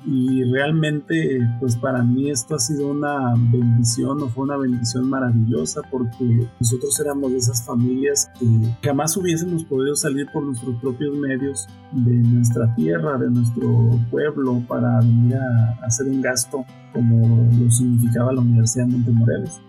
y 0.05 0.43
realmente 0.43 1.39
pues 1.59 1.77
para 1.77 2.03
mí 2.03 2.29
esto 2.29 2.55
ha 2.55 2.59
sido 2.59 2.91
una 2.91 3.33
bendición 3.35 4.21
o 4.21 4.27
fue 4.27 4.43
una 4.43 4.57
bendición 4.57 5.09
maravillosa 5.09 5.81
porque 5.89 6.47
nosotros 6.59 6.99
éramos 6.99 7.31
de 7.31 7.37
esas 7.37 7.65
familias 7.65 8.29
que 8.37 8.47
jamás 8.83 9.15
hubiésemos 9.15 9.63
podido 9.63 9.95
salir 9.95 10.27
por 10.33 10.43
nuestros 10.43 10.75
propios 10.81 11.15
medios 11.15 11.67
de 11.93 12.15
nuestra 12.15 12.73
tierra, 12.75 13.17
de 13.17 13.29
nuestro 13.29 13.97
pueblo 14.11 14.61
para 14.67 14.99
venir 14.99 15.37
a 15.37 15.85
hacer 15.85 16.07
un 16.07 16.21
gasto 16.21 16.65
como 16.91 17.49
lo 17.57 17.71
significaba 17.71 18.33
la 18.33 18.41
Universidad 18.41 18.85
de 18.87 18.91
Montemorelos. 18.91 19.61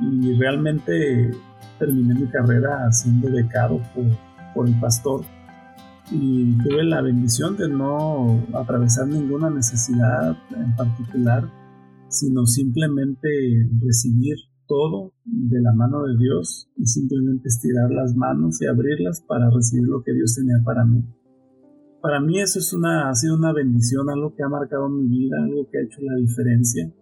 Y 0.00 0.32
realmente 0.34 1.30
terminé 1.78 2.14
mi 2.14 2.26
carrera 2.26 2.90
siendo 2.92 3.30
becado 3.30 3.80
por, 3.94 4.04
por 4.54 4.68
el 4.68 4.80
pastor 4.80 5.24
y 6.10 6.56
tuve 6.62 6.84
la 6.84 7.02
bendición 7.02 7.56
de 7.56 7.68
no 7.68 8.44
atravesar 8.54 9.08
ninguna 9.08 9.50
necesidad 9.50 10.36
en 10.56 10.74
particular, 10.76 11.50
sino 12.08 12.46
simplemente 12.46 13.28
recibir 13.80 14.36
todo 14.66 15.12
de 15.24 15.60
la 15.60 15.72
mano 15.72 16.02
de 16.04 16.16
Dios 16.16 16.70
y 16.76 16.86
simplemente 16.86 17.48
estirar 17.48 17.90
las 17.90 18.14
manos 18.14 18.60
y 18.60 18.66
abrirlas 18.66 19.22
para 19.26 19.50
recibir 19.50 19.88
lo 19.88 20.02
que 20.02 20.12
Dios 20.12 20.34
tenía 20.34 20.56
para 20.64 20.84
mí. 20.84 21.04
Para 22.00 22.20
mí 22.20 22.40
eso 22.40 22.58
es 22.58 22.72
una, 22.72 23.10
ha 23.10 23.14
sido 23.14 23.36
una 23.36 23.52
bendición, 23.52 24.08
algo 24.08 24.34
que 24.34 24.42
ha 24.42 24.48
marcado 24.48 24.88
mi 24.88 25.08
vida, 25.08 25.36
algo 25.42 25.68
que 25.70 25.78
ha 25.78 25.82
hecho 25.82 26.00
la 26.02 26.16
diferencia. 26.16 26.92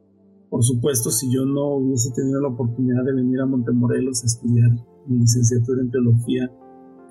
Por 0.49 0.63
supuesto, 0.65 1.11
si 1.11 1.31
yo 1.33 1.45
no 1.45 1.77
hubiese 1.77 2.13
tenido 2.13 2.41
la 2.41 2.49
oportunidad 2.49 3.05
de 3.05 3.13
venir 3.13 3.41
a 3.41 3.47
Montemorelos 3.47 4.23
a 4.23 4.27
estudiar 4.27 4.71
mi 5.07 5.19
licenciatura 5.19 5.83
en 5.83 5.91
teología, 5.91 6.51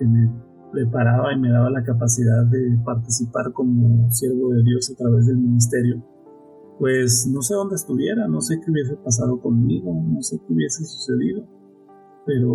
me 0.00 0.30
preparaba 0.76 1.32
y 1.32 1.38
me 1.38 1.50
daba 1.50 1.70
la 1.70 1.82
capacidad 1.82 2.44
de 2.44 2.78
participar 2.84 3.50
como 3.54 4.10
siervo 4.10 4.50
de 4.50 4.62
Dios 4.62 4.90
a 4.90 4.94
través 4.94 5.26
del 5.26 5.38
ministerio, 5.38 6.04
pues 6.78 7.26
no 7.32 7.40
sé 7.40 7.54
dónde 7.54 7.76
estuviera, 7.76 8.28
no 8.28 8.42
sé 8.42 8.60
qué 8.60 8.70
hubiese 8.70 8.96
pasado 8.96 9.40
conmigo, 9.40 9.90
no 9.94 10.20
sé 10.20 10.38
qué 10.38 10.52
hubiese 10.52 10.84
sucedido. 10.84 11.46
Pero 12.26 12.52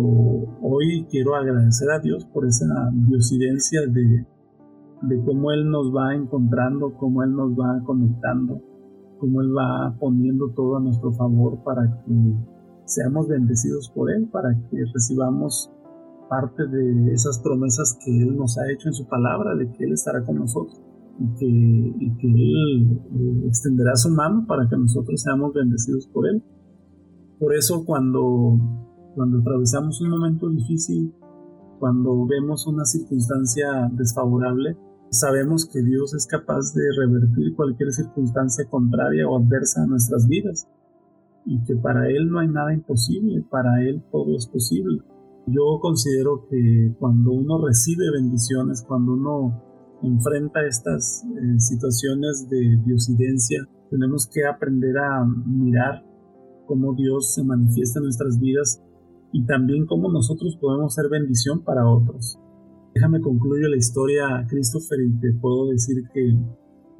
hoy 0.62 1.04
quiero 1.10 1.34
agradecer 1.34 1.90
a 1.90 1.98
Dios 1.98 2.24
por 2.26 2.46
esa 2.46 2.66
diosidencia 2.92 3.80
de, 3.88 4.24
de 5.02 5.24
cómo 5.24 5.50
Él 5.50 5.68
nos 5.68 5.92
va 5.92 6.14
encontrando, 6.14 6.94
cómo 6.94 7.24
Él 7.24 7.32
nos 7.32 7.52
va 7.52 7.82
conectando, 7.84 8.62
cómo 9.18 9.40
Él 9.40 9.52
va 9.56 9.96
poniendo 9.98 10.50
todo 10.50 10.76
a 10.76 10.80
nuestro 10.80 11.10
favor 11.12 11.64
para 11.64 11.82
que 12.04 12.34
seamos 12.84 13.26
bendecidos 13.26 13.90
por 13.90 14.12
Él, 14.12 14.28
para 14.30 14.54
que 14.70 14.84
recibamos 14.94 15.72
parte 16.32 16.66
de 16.66 17.12
esas 17.12 17.40
promesas 17.40 17.98
que 18.02 18.10
Él 18.10 18.34
nos 18.34 18.56
ha 18.56 18.72
hecho 18.72 18.88
en 18.88 18.94
su 18.94 19.06
palabra, 19.06 19.54
de 19.54 19.70
que 19.70 19.84
Él 19.84 19.92
estará 19.92 20.24
con 20.24 20.36
nosotros 20.36 20.80
y 21.18 22.16
que, 22.16 22.26
Él 22.26 23.00
eh, 23.14 23.46
extenderá 23.48 23.94
su 23.96 24.08
mano 24.08 24.46
para 24.48 24.66
que 24.66 24.78
nosotros 24.78 25.20
seamos 25.20 25.52
bendecidos 25.52 26.06
por 26.06 26.26
Él. 26.26 26.42
Por 27.38 27.54
eso 27.54 27.84
cuando, 27.84 28.56
cuando 29.14 29.40
atravesamos 29.40 30.00
un 30.00 30.08
momento 30.08 30.48
difícil, 30.48 31.12
cuando 31.78 32.26
vemos 32.26 32.66
una 32.66 32.86
circunstancia 32.86 33.90
desfavorable, 33.92 34.78
sabemos 35.10 35.68
que 35.70 35.82
Dios 35.82 36.14
es 36.14 36.26
capaz 36.26 36.72
de 36.72 36.82
revertir 36.98 37.54
cualquier 37.54 37.92
circunstancia 37.92 38.64
contraria 38.70 39.28
o 39.28 39.36
adversa 39.36 39.82
a 39.82 39.86
nuestras 39.86 40.26
vidas 40.26 40.66
y 41.44 41.62
que 41.64 41.76
para 41.76 42.08
Él 42.08 42.30
no 42.30 42.38
hay 42.38 42.48
nada 42.48 42.72
imposible, 42.72 43.44
para 43.50 43.82
Él 43.82 44.02
todo 44.10 44.34
es 44.34 44.46
posible. 44.46 45.02
Yo 45.46 45.78
considero 45.80 46.46
que 46.48 46.94
cuando 47.00 47.32
uno 47.32 47.66
recibe 47.66 48.04
bendiciones, 48.12 48.84
cuando 48.86 49.14
uno 49.14 49.62
enfrenta 50.02 50.64
estas 50.66 51.24
eh, 51.24 51.58
situaciones 51.58 52.48
de 52.48 52.78
diosidencia, 52.84 53.66
tenemos 53.90 54.28
que 54.32 54.46
aprender 54.46 54.96
a 54.98 55.24
mirar 55.24 56.04
cómo 56.66 56.94
Dios 56.94 57.34
se 57.34 57.42
manifiesta 57.42 57.98
en 57.98 58.04
nuestras 58.04 58.38
vidas 58.38 58.82
y 59.32 59.44
también 59.44 59.86
cómo 59.86 60.12
nosotros 60.12 60.56
podemos 60.60 60.94
ser 60.94 61.08
bendición 61.10 61.64
para 61.64 61.88
otros. 61.88 62.38
Déjame 62.94 63.20
concluir 63.20 63.68
la 63.68 63.76
historia, 63.76 64.46
Christopher, 64.48 65.00
y 65.00 65.18
te 65.18 65.32
puedo 65.40 65.70
decir 65.70 66.04
que 66.14 66.38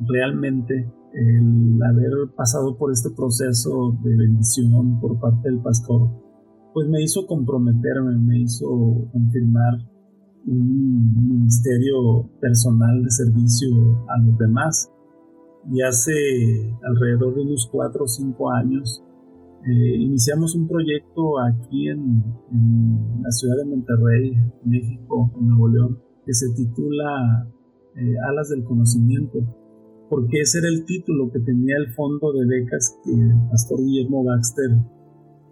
realmente 0.00 0.90
el 1.12 1.80
haber 1.82 2.34
pasado 2.34 2.76
por 2.76 2.90
este 2.90 3.10
proceso 3.10 3.96
de 4.02 4.16
bendición 4.16 4.98
por 5.00 5.20
parte 5.20 5.48
del 5.48 5.60
pastor 5.60 6.10
pues 6.72 6.88
me 6.88 7.02
hizo 7.02 7.26
comprometerme, 7.26 8.16
me 8.18 8.40
hizo 8.40 8.68
confirmar 9.12 9.74
un 10.46 11.28
ministerio 11.28 12.28
personal 12.40 13.02
de 13.02 13.10
servicio 13.10 14.04
a 14.08 14.18
los 14.18 14.38
demás. 14.38 14.90
Y 15.70 15.82
hace 15.82 16.12
alrededor 16.82 17.36
de 17.36 17.42
unos 17.42 17.68
cuatro 17.70 18.04
o 18.04 18.08
cinco 18.08 18.50
años 18.50 19.02
eh, 19.64 19.96
iniciamos 19.96 20.56
un 20.56 20.66
proyecto 20.66 21.38
aquí 21.38 21.88
en, 21.88 22.24
la 23.22 23.30
ciudad 23.30 23.56
de 23.58 23.64
Monterrey, 23.64 24.32
México, 24.64 25.30
Nuevo 25.40 25.68
León, 25.68 25.98
que 26.26 26.34
se 26.34 26.52
titula 26.56 27.48
eh, 27.94 28.14
Alas 28.28 28.48
del 28.48 28.64
Conocimiento, 28.64 29.38
porque 30.10 30.40
ese 30.40 30.58
era 30.58 30.68
el 30.68 30.84
título 30.84 31.30
que 31.30 31.38
tenía 31.38 31.76
el 31.76 31.92
fondo 31.94 32.32
de 32.32 32.44
becas 32.44 32.98
que 33.04 33.12
el 33.12 33.48
pastor 33.50 33.78
Guillermo 33.78 34.24
Baxter 34.24 34.70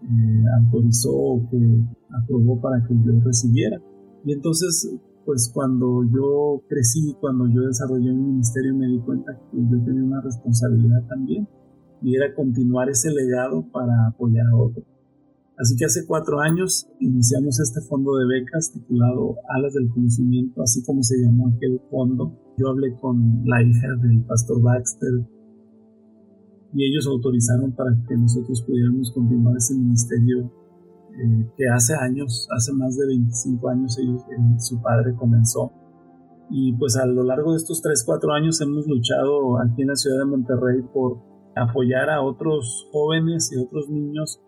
eh, 0.02 0.44
autorizó 0.62 1.12
o 1.12 1.48
que 1.50 1.82
aprobó 2.22 2.60
para 2.60 2.82
que 2.86 2.94
yo 2.94 3.12
recibiera. 3.24 3.80
Y 4.24 4.32
entonces, 4.32 4.90
pues 5.24 5.50
cuando 5.52 6.04
yo 6.04 6.62
crecí, 6.68 7.16
cuando 7.20 7.46
yo 7.48 7.62
desarrollé 7.62 8.12
un 8.12 8.26
ministerio, 8.26 8.74
me 8.74 8.86
di 8.86 8.98
cuenta 9.00 9.32
que 9.50 9.58
yo 9.58 9.84
tenía 9.84 10.02
una 10.02 10.20
responsabilidad 10.20 11.06
también 11.08 11.48
y 12.02 12.16
era 12.16 12.34
continuar 12.34 12.88
ese 12.88 13.10
legado 13.10 13.64
para 13.70 14.08
apoyar 14.08 14.46
a 14.46 14.56
otros. 14.56 14.84
Así 15.58 15.76
que 15.76 15.84
hace 15.84 16.06
cuatro 16.06 16.40
años 16.40 16.88
iniciamos 17.00 17.60
este 17.60 17.82
fondo 17.82 18.16
de 18.16 18.24
becas 18.26 18.72
titulado 18.72 19.36
Alas 19.50 19.74
del 19.74 19.90
Conocimiento, 19.90 20.62
así 20.62 20.82
como 20.82 21.02
se 21.02 21.18
llamó 21.18 21.48
aquel 21.48 21.78
fondo. 21.90 22.32
Yo 22.56 22.68
hablé 22.70 22.94
con 22.98 23.42
la 23.44 23.62
hija 23.62 23.88
del 24.00 24.24
pastor 24.24 24.62
Baxter, 24.62 25.10
y 26.72 26.84
ellos 26.84 27.06
autorizaron 27.06 27.72
para 27.72 27.90
que 28.08 28.16
nosotros 28.16 28.62
pudiéramos 28.62 29.10
continuar 29.12 29.56
ese 29.56 29.74
ministerio 29.74 30.52
eh, 31.12 31.50
que 31.56 31.68
hace 31.68 31.94
años, 31.94 32.48
hace 32.56 32.72
más 32.72 32.96
de 32.96 33.06
25 33.06 33.68
años 33.68 33.98
su 34.58 34.80
padre 34.80 35.14
comenzó. 35.16 35.72
Y 36.50 36.72
pues 36.74 36.96
a 36.96 37.06
lo 37.06 37.22
largo 37.22 37.52
de 37.52 37.58
estos 37.58 37.80
3, 37.82 38.02
4 38.04 38.32
años 38.32 38.60
hemos 38.60 38.86
luchado 38.86 39.60
aquí 39.60 39.82
en 39.82 39.88
la 39.88 39.96
ciudad 39.96 40.18
de 40.18 40.24
Monterrey 40.24 40.82
por 40.92 41.18
apoyar 41.56 42.10
a 42.10 42.22
otros 42.22 42.88
jóvenes 42.92 43.50
y 43.52 43.58
otros 43.58 43.88
niños 43.88 44.40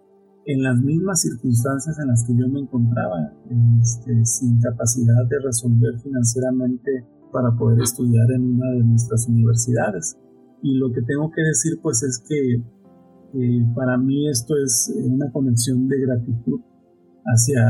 en 0.45 0.62
las 0.62 0.76
mismas 0.79 1.21
circunstancias 1.21 1.99
en 2.00 2.09
las 2.09 2.25
que 2.26 2.35
yo 2.37 2.49
me 2.49 2.61
encontraba, 2.61 3.33
este, 3.81 4.25
sin 4.25 4.61
capacidad 4.61 5.25
de 5.29 5.38
resolver 5.45 6.00
financieramente 6.00 7.07
para 7.33 7.55
poder 7.57 7.81
estudiar 7.81 8.31
en 8.33 8.57
una 8.57 8.71
de 8.71 8.85
nuestras 8.85 9.29
universidades. 9.29 10.19
Y 10.62 10.78
lo 10.78 10.92
que 10.92 11.02
tengo 11.02 11.31
que 11.31 11.42
decir 11.42 11.78
pues 11.83 12.02
es 12.02 12.23
que 12.28 12.62
para 13.75 13.97
mí 13.97 14.28
esto 14.28 14.54
es 14.62 14.92
una 14.95 15.31
conexión 15.33 15.88
de 15.88 16.00
gratitud 16.00 16.61
hacia 17.25 17.62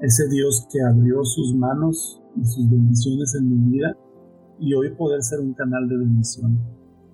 ese 0.00 0.28
Dios 0.28 0.66
que 0.72 0.80
abrió 0.82 1.24
sus 1.24 1.54
manos 1.54 2.22
y 2.36 2.44
sus 2.44 2.70
bendiciones 2.70 3.34
en 3.34 3.48
mi 3.48 3.70
vida 3.70 3.96
y 4.60 4.74
hoy 4.74 4.90
poder 4.96 5.22
ser 5.22 5.40
un 5.40 5.54
canal 5.54 5.88
de 5.88 5.98
bendición. 5.98 6.58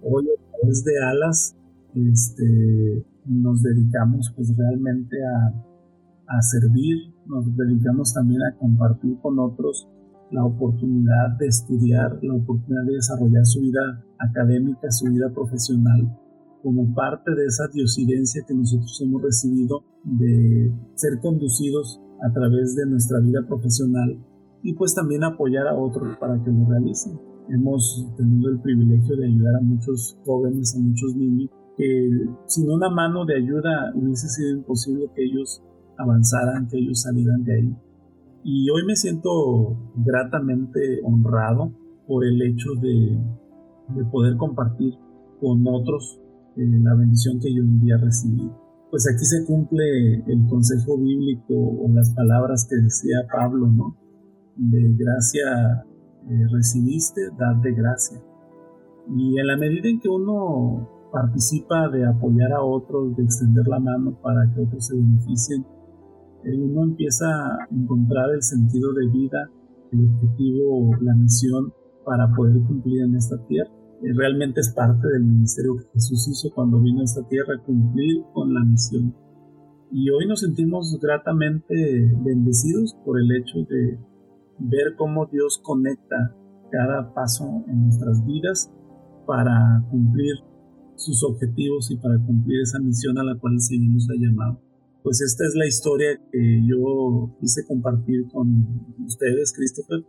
Hoy 0.03 0.27
a 0.29 0.59
través 0.59 0.85
de 0.85 0.93
alas 1.05 1.57
este, 1.95 3.07
nos 3.27 3.63
dedicamos 3.63 4.33
pues 4.37 4.57
realmente 4.57 5.17
a, 5.25 6.37
a 6.37 6.43
servir, 6.43 6.97
nos 7.27 7.45
dedicamos 7.57 8.13
también 8.13 8.41
a 8.43 8.57
compartir 8.57 9.19
con 9.21 9.39
otros 9.39 9.89
la 10.31 10.45
oportunidad 10.45 11.37
de 11.39 11.47
estudiar, 11.47 12.19
la 12.23 12.35
oportunidad 12.35 12.85
de 12.85 12.95
desarrollar 12.95 13.45
su 13.45 13.61
vida 13.61 14.05
académica, 14.19 14.91
su 14.91 15.07
vida 15.07 15.31
profesional, 15.33 16.19
como 16.63 16.95
parte 16.95 17.31
de 17.35 17.45
esa 17.45 17.69
diosidencia 17.73 18.43
que 18.47 18.55
nosotros 18.55 18.99
hemos 19.03 19.23
recibido 19.23 19.85
de 20.05 20.73
ser 20.95 21.21
conducidos 21.21 22.01
a 22.23 22.33
través 22.33 22.75
de 22.75 22.87
nuestra 22.87 23.21
vida 23.21 23.41
profesional 23.47 24.19
y 24.63 24.73
pues 24.75 24.95
también 24.95 25.25
apoyar 25.25 25.67
a 25.69 25.77
otros 25.77 26.17
para 26.17 26.43
que 26.43 26.51
lo 26.51 26.67
realicen. 26.67 27.21
Hemos 27.51 28.11
tenido 28.17 28.49
el 28.51 28.61
privilegio 28.61 29.15
de 29.17 29.27
ayudar 29.27 29.57
a 29.57 29.61
muchos 29.61 30.19
jóvenes, 30.25 30.75
a 30.75 30.81
muchos 30.81 31.15
niños, 31.15 31.51
que 31.77 32.09
sin 32.47 32.71
una 32.71 32.89
mano 32.89 33.27
de 33.27 33.37
ayuda 33.37 33.93
hubiese 33.95 34.29
sido 34.29 34.57
imposible 34.57 35.11
que 35.15 35.25
ellos 35.25 35.63
avanzaran, 35.99 36.67
que 36.69 36.79
ellos 36.79 37.03
salieran 37.03 37.45
de 37.45 37.55
ahí. 37.55 37.77
Y 38.45 38.69
hoy 38.69 38.85
me 38.85 38.95
siento 38.95 39.75
gratamente 39.97 41.01
honrado 41.03 41.73
por 42.07 42.27
el 42.27 42.43
hecho 42.43 42.75
de, 42.75 43.19
poder 44.13 44.37
compartir 44.37 44.95
con 45.41 45.67
otros 45.67 46.21
eh, 46.57 46.63
la 46.83 46.95
bendición 46.95 47.41
que 47.41 47.55
yo 47.55 47.63
un 47.63 47.81
día 47.81 47.97
recibí. 47.97 48.51
pues 48.91 49.09
aquí 49.13 49.25
se 49.25 49.45
cumple 49.47 50.17
el 50.27 50.47
consejo 50.49 50.99
bíblico 50.99 51.55
o 51.55 51.89
las 51.89 52.11
palabras 52.15 52.67
que 52.69 52.77
decía 52.77 53.27
Pablo, 53.33 53.67
¿no? 53.67 53.97
De 54.57 54.95
gracia 54.95 55.85
eh, 56.29 56.47
recibiste, 56.53 57.23
dar 57.39 57.61
de 57.63 57.73
gracia. 57.73 58.23
Y 59.09 59.39
en 59.39 59.47
la 59.47 59.57
medida 59.57 59.89
en 59.89 60.01
que 60.01 60.09
uno 60.09 61.09
participa 61.11 61.89
de 61.89 62.07
apoyar 62.07 62.53
a 62.53 62.63
otros, 62.63 63.17
de 63.17 63.25
extender 63.25 63.67
la 63.69 63.81
mano 63.81 64.19
para 64.21 64.53
que 64.53 64.61
otros 64.61 64.87
se 64.87 64.97
beneficien, 64.97 65.65
uno 66.53 66.85
empieza 66.85 67.27
a 67.27 67.69
encontrar 67.71 68.31
el 68.35 68.43
sentido 68.43 68.93
de 68.93 69.09
vida, 69.09 69.51
el 69.93 70.07
objetivo, 70.07 70.91
la 71.01 71.15
misión 71.15 71.73
para 72.05 72.31
poder 72.35 72.61
cumplir 72.67 73.03
en 73.03 73.17
esta 73.17 73.37
tierra. 73.47 73.71
Eh, 74.03 74.13
realmente 74.15 74.61
es 74.61 74.71
parte 74.71 75.09
del 75.09 75.25
ministerio 75.25 75.77
que 75.77 75.87
Jesús 75.95 76.29
hizo 76.29 76.55
cuando 76.55 76.81
vino 76.81 77.01
a 77.01 77.05
esta 77.05 77.27
tierra, 77.29 77.55
cumplir 77.65 78.23
con 78.33 78.53
la 78.53 78.61
misión. 78.65 79.15
Y 79.91 80.11
hoy 80.11 80.27
nos 80.27 80.41
sentimos 80.41 80.99
gratamente 81.01 82.13
bendecidos 82.25 82.97
por 83.05 83.21
el 83.21 83.31
hecho 83.37 83.59
de 83.69 83.99
ver 84.59 84.95
cómo 84.97 85.27
Dios 85.27 85.61
conecta 85.63 86.35
cada 86.71 87.15
paso 87.15 87.65
en 87.69 87.85
nuestras 87.85 88.25
vidas 88.27 88.71
para 89.27 89.85
cumplir 89.91 90.35
sus 90.97 91.23
objetivos 91.25 91.91
y 91.91 91.97
para 91.97 92.19
cumplir 92.19 92.61
esa 92.61 92.79
misión 92.81 93.19
a 93.19 93.25
la 93.25 93.39
cual 93.39 93.55
el 93.55 93.61
Señor 93.61 93.95
nos 93.95 94.09
ha 94.11 94.15
llamado. 94.19 94.61
Pues 95.05 95.21
esta 95.21 95.45
es 95.45 95.55
la 95.55 95.67
historia 95.67 96.19
que 96.33 96.63
yo 96.67 97.37
quise 97.39 97.67
compartir 97.67 98.27
con 98.33 98.49
ustedes, 99.05 99.53
Christopher, 99.55 100.03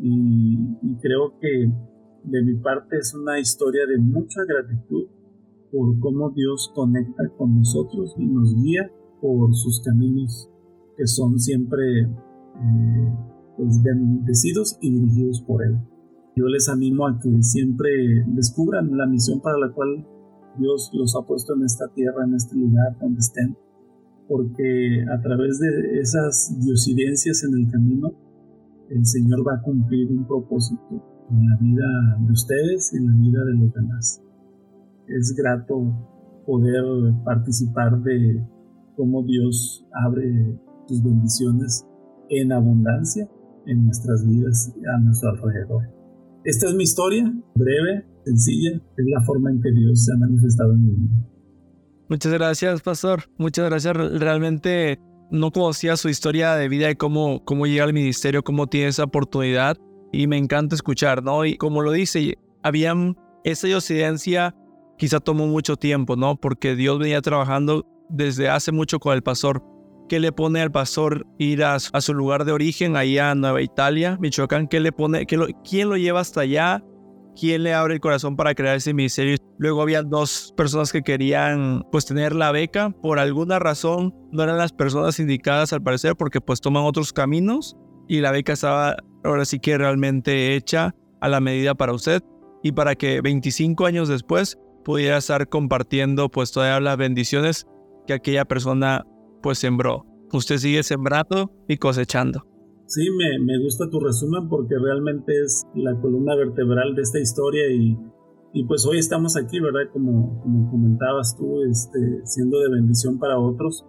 y, 0.00 0.56
creo 1.02 1.38
que 1.38 1.70
de 2.24 2.42
mi 2.42 2.54
parte 2.54 2.96
es 2.96 3.12
una 3.12 3.38
historia 3.38 3.82
de 3.86 3.98
mucha 3.98 4.40
gratitud 4.48 5.04
por 5.70 5.98
cómo 6.00 6.30
Dios 6.30 6.72
conecta 6.74 7.28
con 7.36 7.58
nosotros 7.58 8.14
y 8.16 8.24
nos 8.24 8.56
guía 8.56 8.90
por 9.20 9.54
sus 9.54 9.82
caminos 9.82 10.48
que 10.96 11.06
son 11.06 11.38
siempre 11.38 12.00
eh, 12.00 13.14
pues 13.58 13.82
bendecidos 13.82 14.78
y 14.80 14.92
dirigidos 14.92 15.42
por 15.42 15.62
Él. 15.62 15.76
Yo 16.36 16.46
les 16.46 16.70
animo 16.70 17.06
a 17.06 17.20
que 17.20 17.42
siempre 17.42 18.24
descubran 18.28 18.96
la 18.96 19.06
misión 19.06 19.42
para 19.42 19.58
la 19.58 19.70
cual 19.72 20.06
Dios 20.58 20.90
los 20.94 21.14
ha 21.16 21.26
puesto 21.26 21.54
en 21.54 21.64
esta 21.64 21.88
tierra, 21.88 22.24
en 22.24 22.34
este 22.34 22.56
lugar 22.56 22.96
donde 22.98 23.20
estén, 23.20 23.56
porque 24.32 25.04
a 25.12 25.20
través 25.20 25.58
de 25.58 26.00
esas 26.00 26.56
diosidencias 26.58 27.44
en 27.44 27.52
el 27.52 27.70
camino, 27.70 28.12
el 28.88 29.04
Señor 29.04 29.46
va 29.46 29.56
a 29.56 29.62
cumplir 29.62 30.10
un 30.10 30.26
propósito 30.26 31.04
en 31.30 31.50
la 31.50 31.56
vida 31.60 32.16
de 32.18 32.32
ustedes 32.32 32.94
y 32.94 32.96
en 32.96 33.08
la 33.08 33.14
vida 33.14 33.44
de 33.44 33.58
los 33.58 33.74
demás. 33.74 34.22
Es 35.06 35.34
grato 35.36 35.84
poder 36.46 36.82
participar 37.26 38.02
de 38.02 38.42
cómo 38.96 39.22
Dios 39.22 39.86
abre 40.02 40.58
sus 40.86 41.02
bendiciones 41.02 41.86
en 42.30 42.52
abundancia 42.52 43.28
en 43.66 43.84
nuestras 43.84 44.26
vidas 44.26 44.72
y 44.74 44.80
a 44.86 44.98
nuestro 44.98 45.28
alrededor. 45.28 45.82
Esta 46.44 46.68
es 46.70 46.74
mi 46.74 46.84
historia, 46.84 47.30
breve, 47.54 48.06
sencilla, 48.24 48.80
es 48.96 49.06
la 49.06 49.20
forma 49.26 49.50
en 49.50 49.60
que 49.60 49.72
Dios 49.72 50.06
se 50.06 50.12
ha 50.14 50.16
manifestado 50.16 50.72
en 50.72 50.86
mi 50.86 50.92
vida. 50.92 51.31
Muchas 52.12 52.30
gracias, 52.30 52.82
pastor. 52.82 53.24
Muchas 53.38 53.70
gracias. 53.70 53.96
Realmente 53.96 55.00
no 55.30 55.50
conocía 55.50 55.96
su 55.96 56.10
historia 56.10 56.56
de 56.56 56.68
vida 56.68 56.90
y 56.90 56.94
cómo, 56.94 57.42
cómo 57.46 57.66
llega 57.66 57.84
al 57.84 57.94
ministerio, 57.94 58.44
cómo 58.44 58.66
tiene 58.66 58.88
esa 58.88 59.04
oportunidad. 59.04 59.78
Y 60.12 60.26
me 60.26 60.36
encanta 60.36 60.74
escuchar, 60.74 61.22
¿no? 61.22 61.46
Y 61.46 61.56
como 61.56 61.80
lo 61.80 61.90
dice, 61.90 62.36
habían 62.62 63.16
esa 63.44 63.66
incidencia 63.66 64.54
quizá 64.98 65.20
tomó 65.20 65.46
mucho 65.46 65.76
tiempo, 65.76 66.14
¿no? 66.14 66.36
Porque 66.36 66.76
Dios 66.76 66.98
venía 66.98 67.22
trabajando 67.22 67.86
desde 68.10 68.50
hace 68.50 68.72
mucho 68.72 68.98
con 69.00 69.14
el 69.14 69.22
pastor. 69.22 69.64
¿Qué 70.10 70.20
le 70.20 70.32
pone 70.32 70.60
al 70.60 70.70
pastor 70.70 71.26
ir 71.38 71.64
a, 71.64 71.80
su 71.80 72.12
lugar 72.12 72.44
de 72.44 72.52
origen, 72.52 72.94
allá 72.94 73.30
a 73.30 73.34
Nueva 73.34 73.62
Italia, 73.62 74.18
Michoacán? 74.20 74.68
¿Qué 74.68 74.80
le 74.80 74.92
pone, 74.92 75.24
qué 75.24 75.38
lo, 75.38 75.46
¿Quién 75.66 75.88
lo 75.88 75.96
lleva 75.96 76.20
hasta 76.20 76.42
allá? 76.42 76.84
¿Quién 77.40 77.62
le 77.62 77.72
abre 77.72 77.94
el 77.94 78.00
corazón 78.00 78.36
para 78.36 78.54
crear 78.54 78.76
ese 78.76 78.92
ministerio? 78.92 79.36
Luego 79.62 79.80
había 79.80 80.02
dos 80.02 80.52
personas 80.56 80.90
que 80.90 81.02
querían 81.02 81.84
pues 81.92 82.04
tener 82.04 82.34
la 82.34 82.50
beca. 82.50 82.90
Por 82.90 83.20
alguna 83.20 83.60
razón 83.60 84.12
no 84.32 84.42
eran 84.42 84.58
las 84.58 84.72
personas 84.72 85.20
indicadas 85.20 85.72
al 85.72 85.84
parecer 85.84 86.16
porque 86.16 86.40
pues 86.40 86.60
toman 86.60 86.82
otros 86.82 87.12
caminos 87.12 87.76
y 88.08 88.22
la 88.22 88.32
beca 88.32 88.54
estaba 88.54 88.96
ahora 89.22 89.44
sí 89.44 89.60
que 89.60 89.78
realmente 89.78 90.56
hecha 90.56 90.96
a 91.20 91.28
la 91.28 91.38
medida 91.38 91.76
para 91.76 91.92
usted 91.92 92.24
y 92.64 92.72
para 92.72 92.96
que 92.96 93.20
25 93.20 93.86
años 93.86 94.08
después 94.08 94.58
pudiera 94.84 95.18
estar 95.18 95.48
compartiendo 95.48 96.28
pues 96.28 96.50
todas 96.50 96.82
las 96.82 96.96
bendiciones 96.96 97.68
que 98.08 98.14
aquella 98.14 98.44
persona 98.44 99.06
pues 99.44 99.58
sembró. 99.58 100.06
Usted 100.32 100.56
sigue 100.56 100.82
sembrando 100.82 101.52
y 101.68 101.76
cosechando. 101.76 102.48
Sí, 102.86 103.08
me, 103.16 103.38
me, 103.38 103.62
gusta 103.62 103.88
tu 103.88 104.00
resumen 104.00 104.48
porque 104.48 104.74
realmente 104.76 105.32
es 105.40 105.62
la 105.76 105.94
columna 106.00 106.34
vertebral 106.34 106.96
de 106.96 107.02
esta 107.02 107.20
historia 107.20 107.70
y, 107.70 107.96
y 108.52 108.64
pues 108.64 108.86
hoy 108.86 108.98
estamos 108.98 109.36
aquí, 109.36 109.60
¿verdad? 109.60 109.90
Como, 109.92 110.40
como 110.42 110.70
comentabas 110.70 111.36
tú, 111.36 111.62
este, 111.62 112.20
siendo 112.24 112.58
de 112.60 112.70
bendición 112.70 113.18
para 113.18 113.38
otros. 113.38 113.86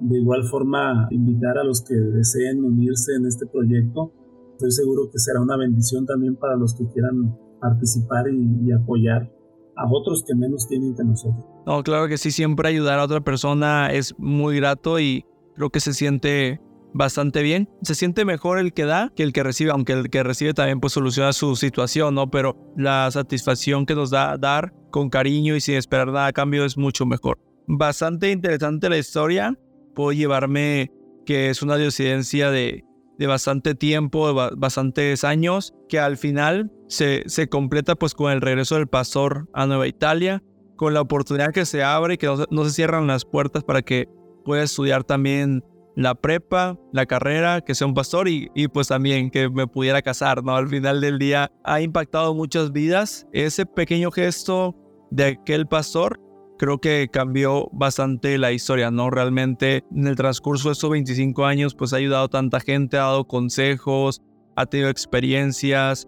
De 0.00 0.18
igual 0.18 0.44
forma, 0.44 1.08
invitar 1.10 1.58
a 1.58 1.64
los 1.64 1.82
que 1.82 1.94
deseen 1.94 2.64
unirse 2.64 3.14
en 3.16 3.26
este 3.26 3.46
proyecto. 3.46 4.12
Estoy 4.52 4.70
seguro 4.72 5.10
que 5.12 5.18
será 5.18 5.40
una 5.40 5.56
bendición 5.56 6.06
también 6.06 6.36
para 6.36 6.56
los 6.56 6.74
que 6.74 6.86
quieran 6.88 7.36
participar 7.60 8.28
y, 8.30 8.66
y 8.66 8.72
apoyar 8.72 9.30
a 9.76 9.86
otros 9.90 10.24
que 10.26 10.34
menos 10.34 10.66
tienen 10.68 10.96
que 10.96 11.04
nosotros. 11.04 11.44
No, 11.66 11.82
claro 11.82 12.08
que 12.08 12.16
sí, 12.16 12.30
siempre 12.30 12.68
ayudar 12.68 12.98
a 12.98 13.04
otra 13.04 13.20
persona 13.20 13.92
es 13.92 14.14
muy 14.18 14.56
grato 14.56 14.98
y 14.98 15.24
creo 15.54 15.70
que 15.70 15.80
se 15.80 15.92
siente 15.92 16.60
bastante 16.94 17.42
bien. 17.42 17.68
Se 17.82 17.94
siente 17.94 18.24
mejor 18.24 18.58
el 18.58 18.72
que 18.72 18.84
da 18.84 19.12
que 19.14 19.22
el 19.22 19.32
que 19.32 19.42
recibe, 19.42 19.70
aunque 19.70 19.92
el 19.92 20.10
que 20.10 20.22
recibe 20.22 20.54
también 20.54 20.80
pues 20.80 20.92
soluciona 20.92 21.32
su 21.32 21.56
situación, 21.56 22.14
¿no? 22.14 22.30
Pero 22.30 22.56
la 22.76 23.10
satisfacción 23.10 23.86
que 23.86 23.94
nos 23.94 24.10
da 24.10 24.36
dar 24.36 24.72
con 24.90 25.10
cariño 25.10 25.56
y 25.56 25.60
sin 25.60 25.74
esperar 25.76 26.08
nada 26.08 26.26
a 26.26 26.32
cambio 26.32 26.64
es 26.64 26.76
mucho 26.76 27.06
mejor. 27.06 27.38
Bastante 27.66 28.30
interesante 28.30 28.88
la 28.88 28.98
historia. 28.98 29.54
Puedo 29.94 30.12
llevarme 30.12 30.90
que 31.26 31.50
es 31.50 31.62
una 31.62 31.76
diosidencia 31.76 32.50
de, 32.50 32.84
de 33.18 33.26
bastante 33.26 33.74
tiempo, 33.74 34.28
de 34.28 34.50
bastantes 34.56 35.24
años, 35.24 35.74
que 35.88 35.98
al 35.98 36.16
final 36.16 36.72
se, 36.86 37.24
se 37.26 37.48
completa 37.48 37.94
pues 37.96 38.14
con 38.14 38.32
el 38.32 38.40
regreso 38.40 38.76
del 38.76 38.86
pastor 38.86 39.48
a 39.52 39.66
Nueva 39.66 39.86
Italia, 39.86 40.42
con 40.76 40.94
la 40.94 41.02
oportunidad 41.02 41.52
que 41.52 41.66
se 41.66 41.82
abre 41.82 42.14
y 42.14 42.16
que 42.16 42.26
no, 42.26 42.46
no 42.50 42.64
se 42.64 42.70
cierran 42.70 43.06
las 43.06 43.24
puertas 43.24 43.64
para 43.64 43.82
que 43.82 44.08
pueda 44.44 44.62
estudiar 44.62 45.04
también 45.04 45.62
la 45.98 46.14
prepa, 46.14 46.78
la 46.92 47.06
carrera, 47.06 47.60
que 47.60 47.74
sea 47.74 47.88
un 47.88 47.92
pastor 47.92 48.28
y, 48.28 48.48
pues 48.72 48.86
también 48.86 49.30
que 49.30 49.50
me 49.50 49.66
pudiera 49.66 50.00
casar, 50.00 50.44
¿no? 50.44 50.54
Al 50.54 50.68
final 50.68 51.00
del 51.00 51.18
día 51.18 51.50
ha 51.64 51.80
impactado 51.80 52.36
muchas 52.36 52.70
vidas. 52.70 53.26
Ese 53.32 53.66
pequeño 53.66 54.12
gesto 54.12 54.76
de 55.10 55.24
aquel 55.24 55.66
pastor 55.66 56.20
creo 56.56 56.78
que 56.78 57.08
cambió 57.12 57.68
bastante 57.72 58.38
la 58.38 58.52
historia, 58.52 58.92
¿no? 58.92 59.10
Realmente 59.10 59.82
en 59.92 60.06
el 60.06 60.14
transcurso 60.14 60.68
de 60.68 60.74
estos 60.74 60.88
25 60.88 61.44
años 61.44 61.74
pues 61.74 61.92
ha 61.92 61.96
ayudado 61.96 62.26
a 62.26 62.28
tanta 62.28 62.60
gente, 62.60 62.96
ha 62.96 63.00
dado 63.00 63.26
consejos, 63.26 64.22
ha 64.54 64.66
tenido 64.66 64.90
experiencias, 64.90 66.06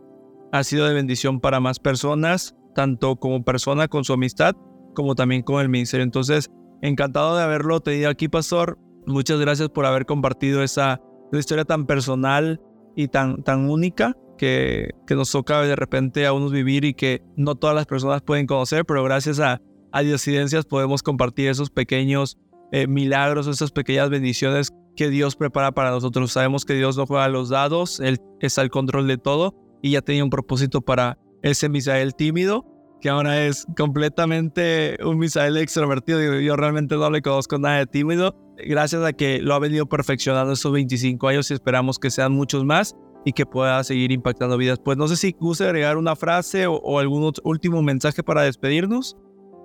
ha 0.52 0.62
sido 0.62 0.86
de 0.86 0.94
bendición 0.94 1.40
para 1.40 1.58
más 1.58 1.80
personas, 1.80 2.54
tanto 2.76 3.16
como 3.16 3.42
persona 3.42 3.88
con 3.88 4.04
su 4.04 4.12
amistad, 4.12 4.54
como 4.94 5.16
también 5.16 5.42
con 5.42 5.60
el 5.60 5.68
ministerio. 5.68 6.04
Entonces, 6.04 6.48
encantado 6.80 7.36
de 7.36 7.42
haberlo 7.42 7.80
tenido 7.80 8.08
aquí, 8.08 8.28
pastor. 8.28 8.78
Muchas 9.06 9.40
gracias 9.40 9.68
por 9.68 9.86
haber 9.86 10.06
compartido 10.06 10.62
esa, 10.62 11.00
historia 11.32 11.64
tan 11.64 11.86
personal 11.86 12.60
y 12.96 13.08
tan, 13.08 13.42
tan 13.44 13.70
única 13.70 14.16
que, 14.36 14.90
que 15.06 15.14
nos 15.14 15.30
toca 15.30 15.62
de 15.62 15.76
repente 15.76 16.26
a 16.26 16.32
unos 16.32 16.50
vivir 16.50 16.84
y 16.84 16.94
que 16.94 17.22
no 17.36 17.54
todas 17.54 17.76
las 17.76 17.86
personas 17.86 18.22
pueden 18.22 18.46
conocer, 18.46 18.84
pero 18.84 19.04
gracias 19.04 19.38
a, 19.38 19.60
a 19.92 20.02
Diosidencias 20.02 20.64
podemos 20.64 21.02
compartir 21.02 21.48
esos 21.48 21.70
pequeños 21.70 22.38
eh, 22.72 22.86
milagros, 22.86 23.46
esas 23.46 23.72
pequeñas 23.72 24.10
bendiciones 24.10 24.70
que 24.96 25.08
Dios 25.08 25.36
prepara 25.36 25.72
para 25.72 25.90
nosotros. 25.90 26.32
Sabemos 26.32 26.64
que 26.64 26.74
Dios 26.74 26.96
no 26.96 27.06
juega 27.06 27.28
los 27.28 27.48
dados, 27.48 28.00
Él 28.00 28.18
está 28.40 28.60
al 28.60 28.70
control 28.70 29.08
de 29.08 29.18
todo 29.18 29.54
y 29.82 29.92
ya 29.92 30.02
tenía 30.02 30.22
un 30.24 30.30
propósito 30.30 30.80
para 30.80 31.18
ese 31.42 31.68
Misael 31.68 32.14
tímido, 32.14 32.66
que 33.00 33.08
ahora 33.08 33.46
es 33.46 33.66
completamente 33.76 34.98
un 35.02 35.18
Misael 35.18 35.56
extrovertido. 35.56 36.38
Yo 36.40 36.56
realmente 36.56 36.96
no 36.96 37.10
le 37.10 37.22
conozco 37.22 37.58
nada 37.58 37.78
de 37.78 37.86
tímido 37.86 38.36
gracias 38.66 39.02
a 39.02 39.12
que 39.12 39.40
lo 39.40 39.54
ha 39.54 39.58
venido 39.58 39.86
perfeccionando 39.86 40.52
estos 40.52 40.72
25 40.72 41.28
años 41.28 41.50
y 41.50 41.54
esperamos 41.54 41.98
que 41.98 42.10
sean 42.10 42.32
muchos 42.32 42.64
más 42.64 42.96
y 43.24 43.32
que 43.32 43.46
pueda 43.46 43.82
seguir 43.84 44.12
impactando 44.12 44.56
vidas. 44.56 44.78
Pues 44.82 44.96
no 44.96 45.08
sé 45.08 45.16
si 45.16 45.32
gusta 45.32 45.64
agregar 45.64 45.96
una 45.96 46.16
frase 46.16 46.66
o, 46.66 46.98
algún 46.98 47.32
último 47.44 47.82
mensaje 47.82 48.22
para 48.22 48.42
despedirnos. 48.42 49.16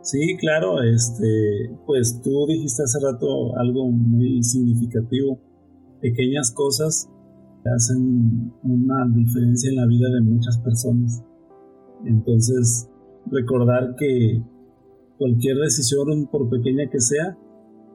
Sí, 0.01 0.37
claro, 0.37 0.83
este, 0.83 1.71
pues 1.85 2.21
tú 2.23 2.45
dijiste 2.47 2.83
hace 2.83 2.99
rato 3.03 3.57
algo 3.57 3.89
muy 3.89 4.43
significativo. 4.43 5.39
Pequeñas 6.01 6.51
cosas 6.51 7.09
hacen 7.75 8.53
una 8.63 9.07
diferencia 9.15 9.71
en 9.71 9.77
la 9.77 9.87
vida 9.87 10.09
de 10.09 10.21
muchas 10.21 10.59
personas. 10.59 11.23
Entonces, 12.05 12.87
recordar 13.31 13.95
que 13.97 14.43
cualquier 15.17 15.57
decisión, 15.57 16.27
por 16.31 16.49
pequeña 16.49 16.87
que 16.91 16.99
sea, 16.99 17.37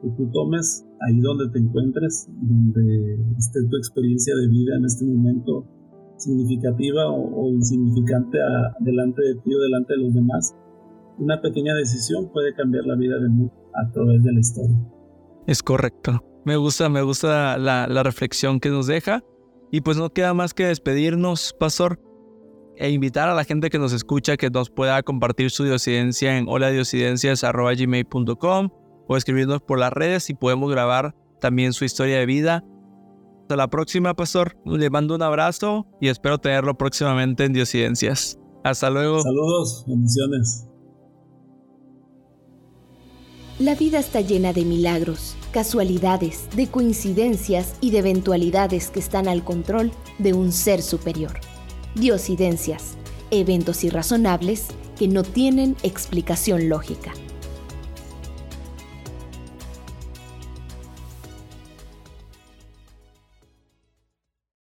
que 0.02 0.08
tú 0.16 0.30
tomes 0.32 0.84
ahí 1.00 1.20
donde 1.20 1.48
te 1.50 1.58
encuentres, 1.58 2.28
donde 2.28 3.18
esté 3.38 3.60
tu 3.68 3.76
experiencia 3.76 4.34
de 4.34 4.48
vida 4.48 4.76
en 4.76 4.84
este 4.84 5.04
momento 5.04 5.66
significativa 6.16 7.10
o, 7.10 7.50
insignificante 7.50 8.38
delante 8.80 9.22
de 9.22 9.34
ti 9.36 9.54
o 9.54 9.60
delante 9.60 9.94
de 9.94 10.00
los 10.00 10.14
demás, 10.14 10.54
una 11.18 11.40
pequeña 11.40 11.74
decisión 11.74 12.30
puede 12.32 12.54
cambiar 12.54 12.84
la 12.84 12.96
vida 12.96 13.18
del 13.18 13.30
mundo 13.30 13.52
a 13.74 13.90
través 13.92 14.22
de 14.22 14.32
la 14.32 14.40
historia. 14.40 14.76
Es 15.46 15.62
correcto. 15.62 16.24
Me 16.44 16.56
gusta, 16.56 16.88
me 16.88 17.02
gusta 17.02 17.58
la, 17.58 17.86
la 17.86 18.02
reflexión 18.02 18.60
que 18.60 18.70
nos 18.70 18.86
deja. 18.86 19.22
Y 19.70 19.82
pues 19.82 19.96
no 19.96 20.10
queda 20.10 20.34
más 20.34 20.52
que 20.52 20.66
despedirnos, 20.66 21.54
Pastor, 21.58 22.00
e 22.76 22.90
invitar 22.90 23.28
a 23.28 23.34
la 23.34 23.44
gente 23.44 23.70
que 23.70 23.78
nos 23.78 23.92
escucha 23.92 24.36
que 24.36 24.50
nos 24.50 24.70
pueda 24.70 25.02
compartir 25.02 25.50
su 25.50 25.64
diosidencia 25.64 26.36
en 26.36 26.46
holadiosidencias.gmail.com 26.48 28.79
o 29.10 29.16
escribirnos 29.16 29.60
por 29.60 29.80
las 29.80 29.92
redes 29.92 30.30
y 30.30 30.34
podemos 30.34 30.70
grabar 30.70 31.16
también 31.40 31.72
su 31.72 31.84
historia 31.84 32.20
de 32.20 32.26
vida. 32.26 32.64
Hasta 33.40 33.56
la 33.56 33.66
próxima, 33.66 34.14
Pastor. 34.14 34.56
Le 34.64 34.88
mando 34.88 35.16
un 35.16 35.22
abrazo 35.22 35.88
y 36.00 36.06
espero 36.06 36.38
tenerlo 36.38 36.78
próximamente 36.78 37.44
en 37.44 37.52
Diosidencias. 37.52 38.38
Hasta 38.62 38.88
luego. 38.88 39.20
Saludos, 39.20 39.84
bendiciones. 39.88 40.68
La 43.58 43.74
vida 43.74 43.98
está 43.98 44.20
llena 44.20 44.52
de 44.52 44.64
milagros, 44.64 45.34
casualidades, 45.50 46.48
de 46.54 46.68
coincidencias 46.68 47.74
y 47.80 47.90
de 47.90 47.98
eventualidades 47.98 48.90
que 48.90 49.00
están 49.00 49.26
al 49.26 49.42
control 49.42 49.90
de 50.20 50.34
un 50.34 50.52
ser 50.52 50.82
superior. 50.82 51.32
Diosidencias, 51.96 52.96
eventos 53.32 53.82
irrazonables 53.82 54.68
que 54.96 55.08
no 55.08 55.24
tienen 55.24 55.74
explicación 55.82 56.68
lógica. 56.68 57.12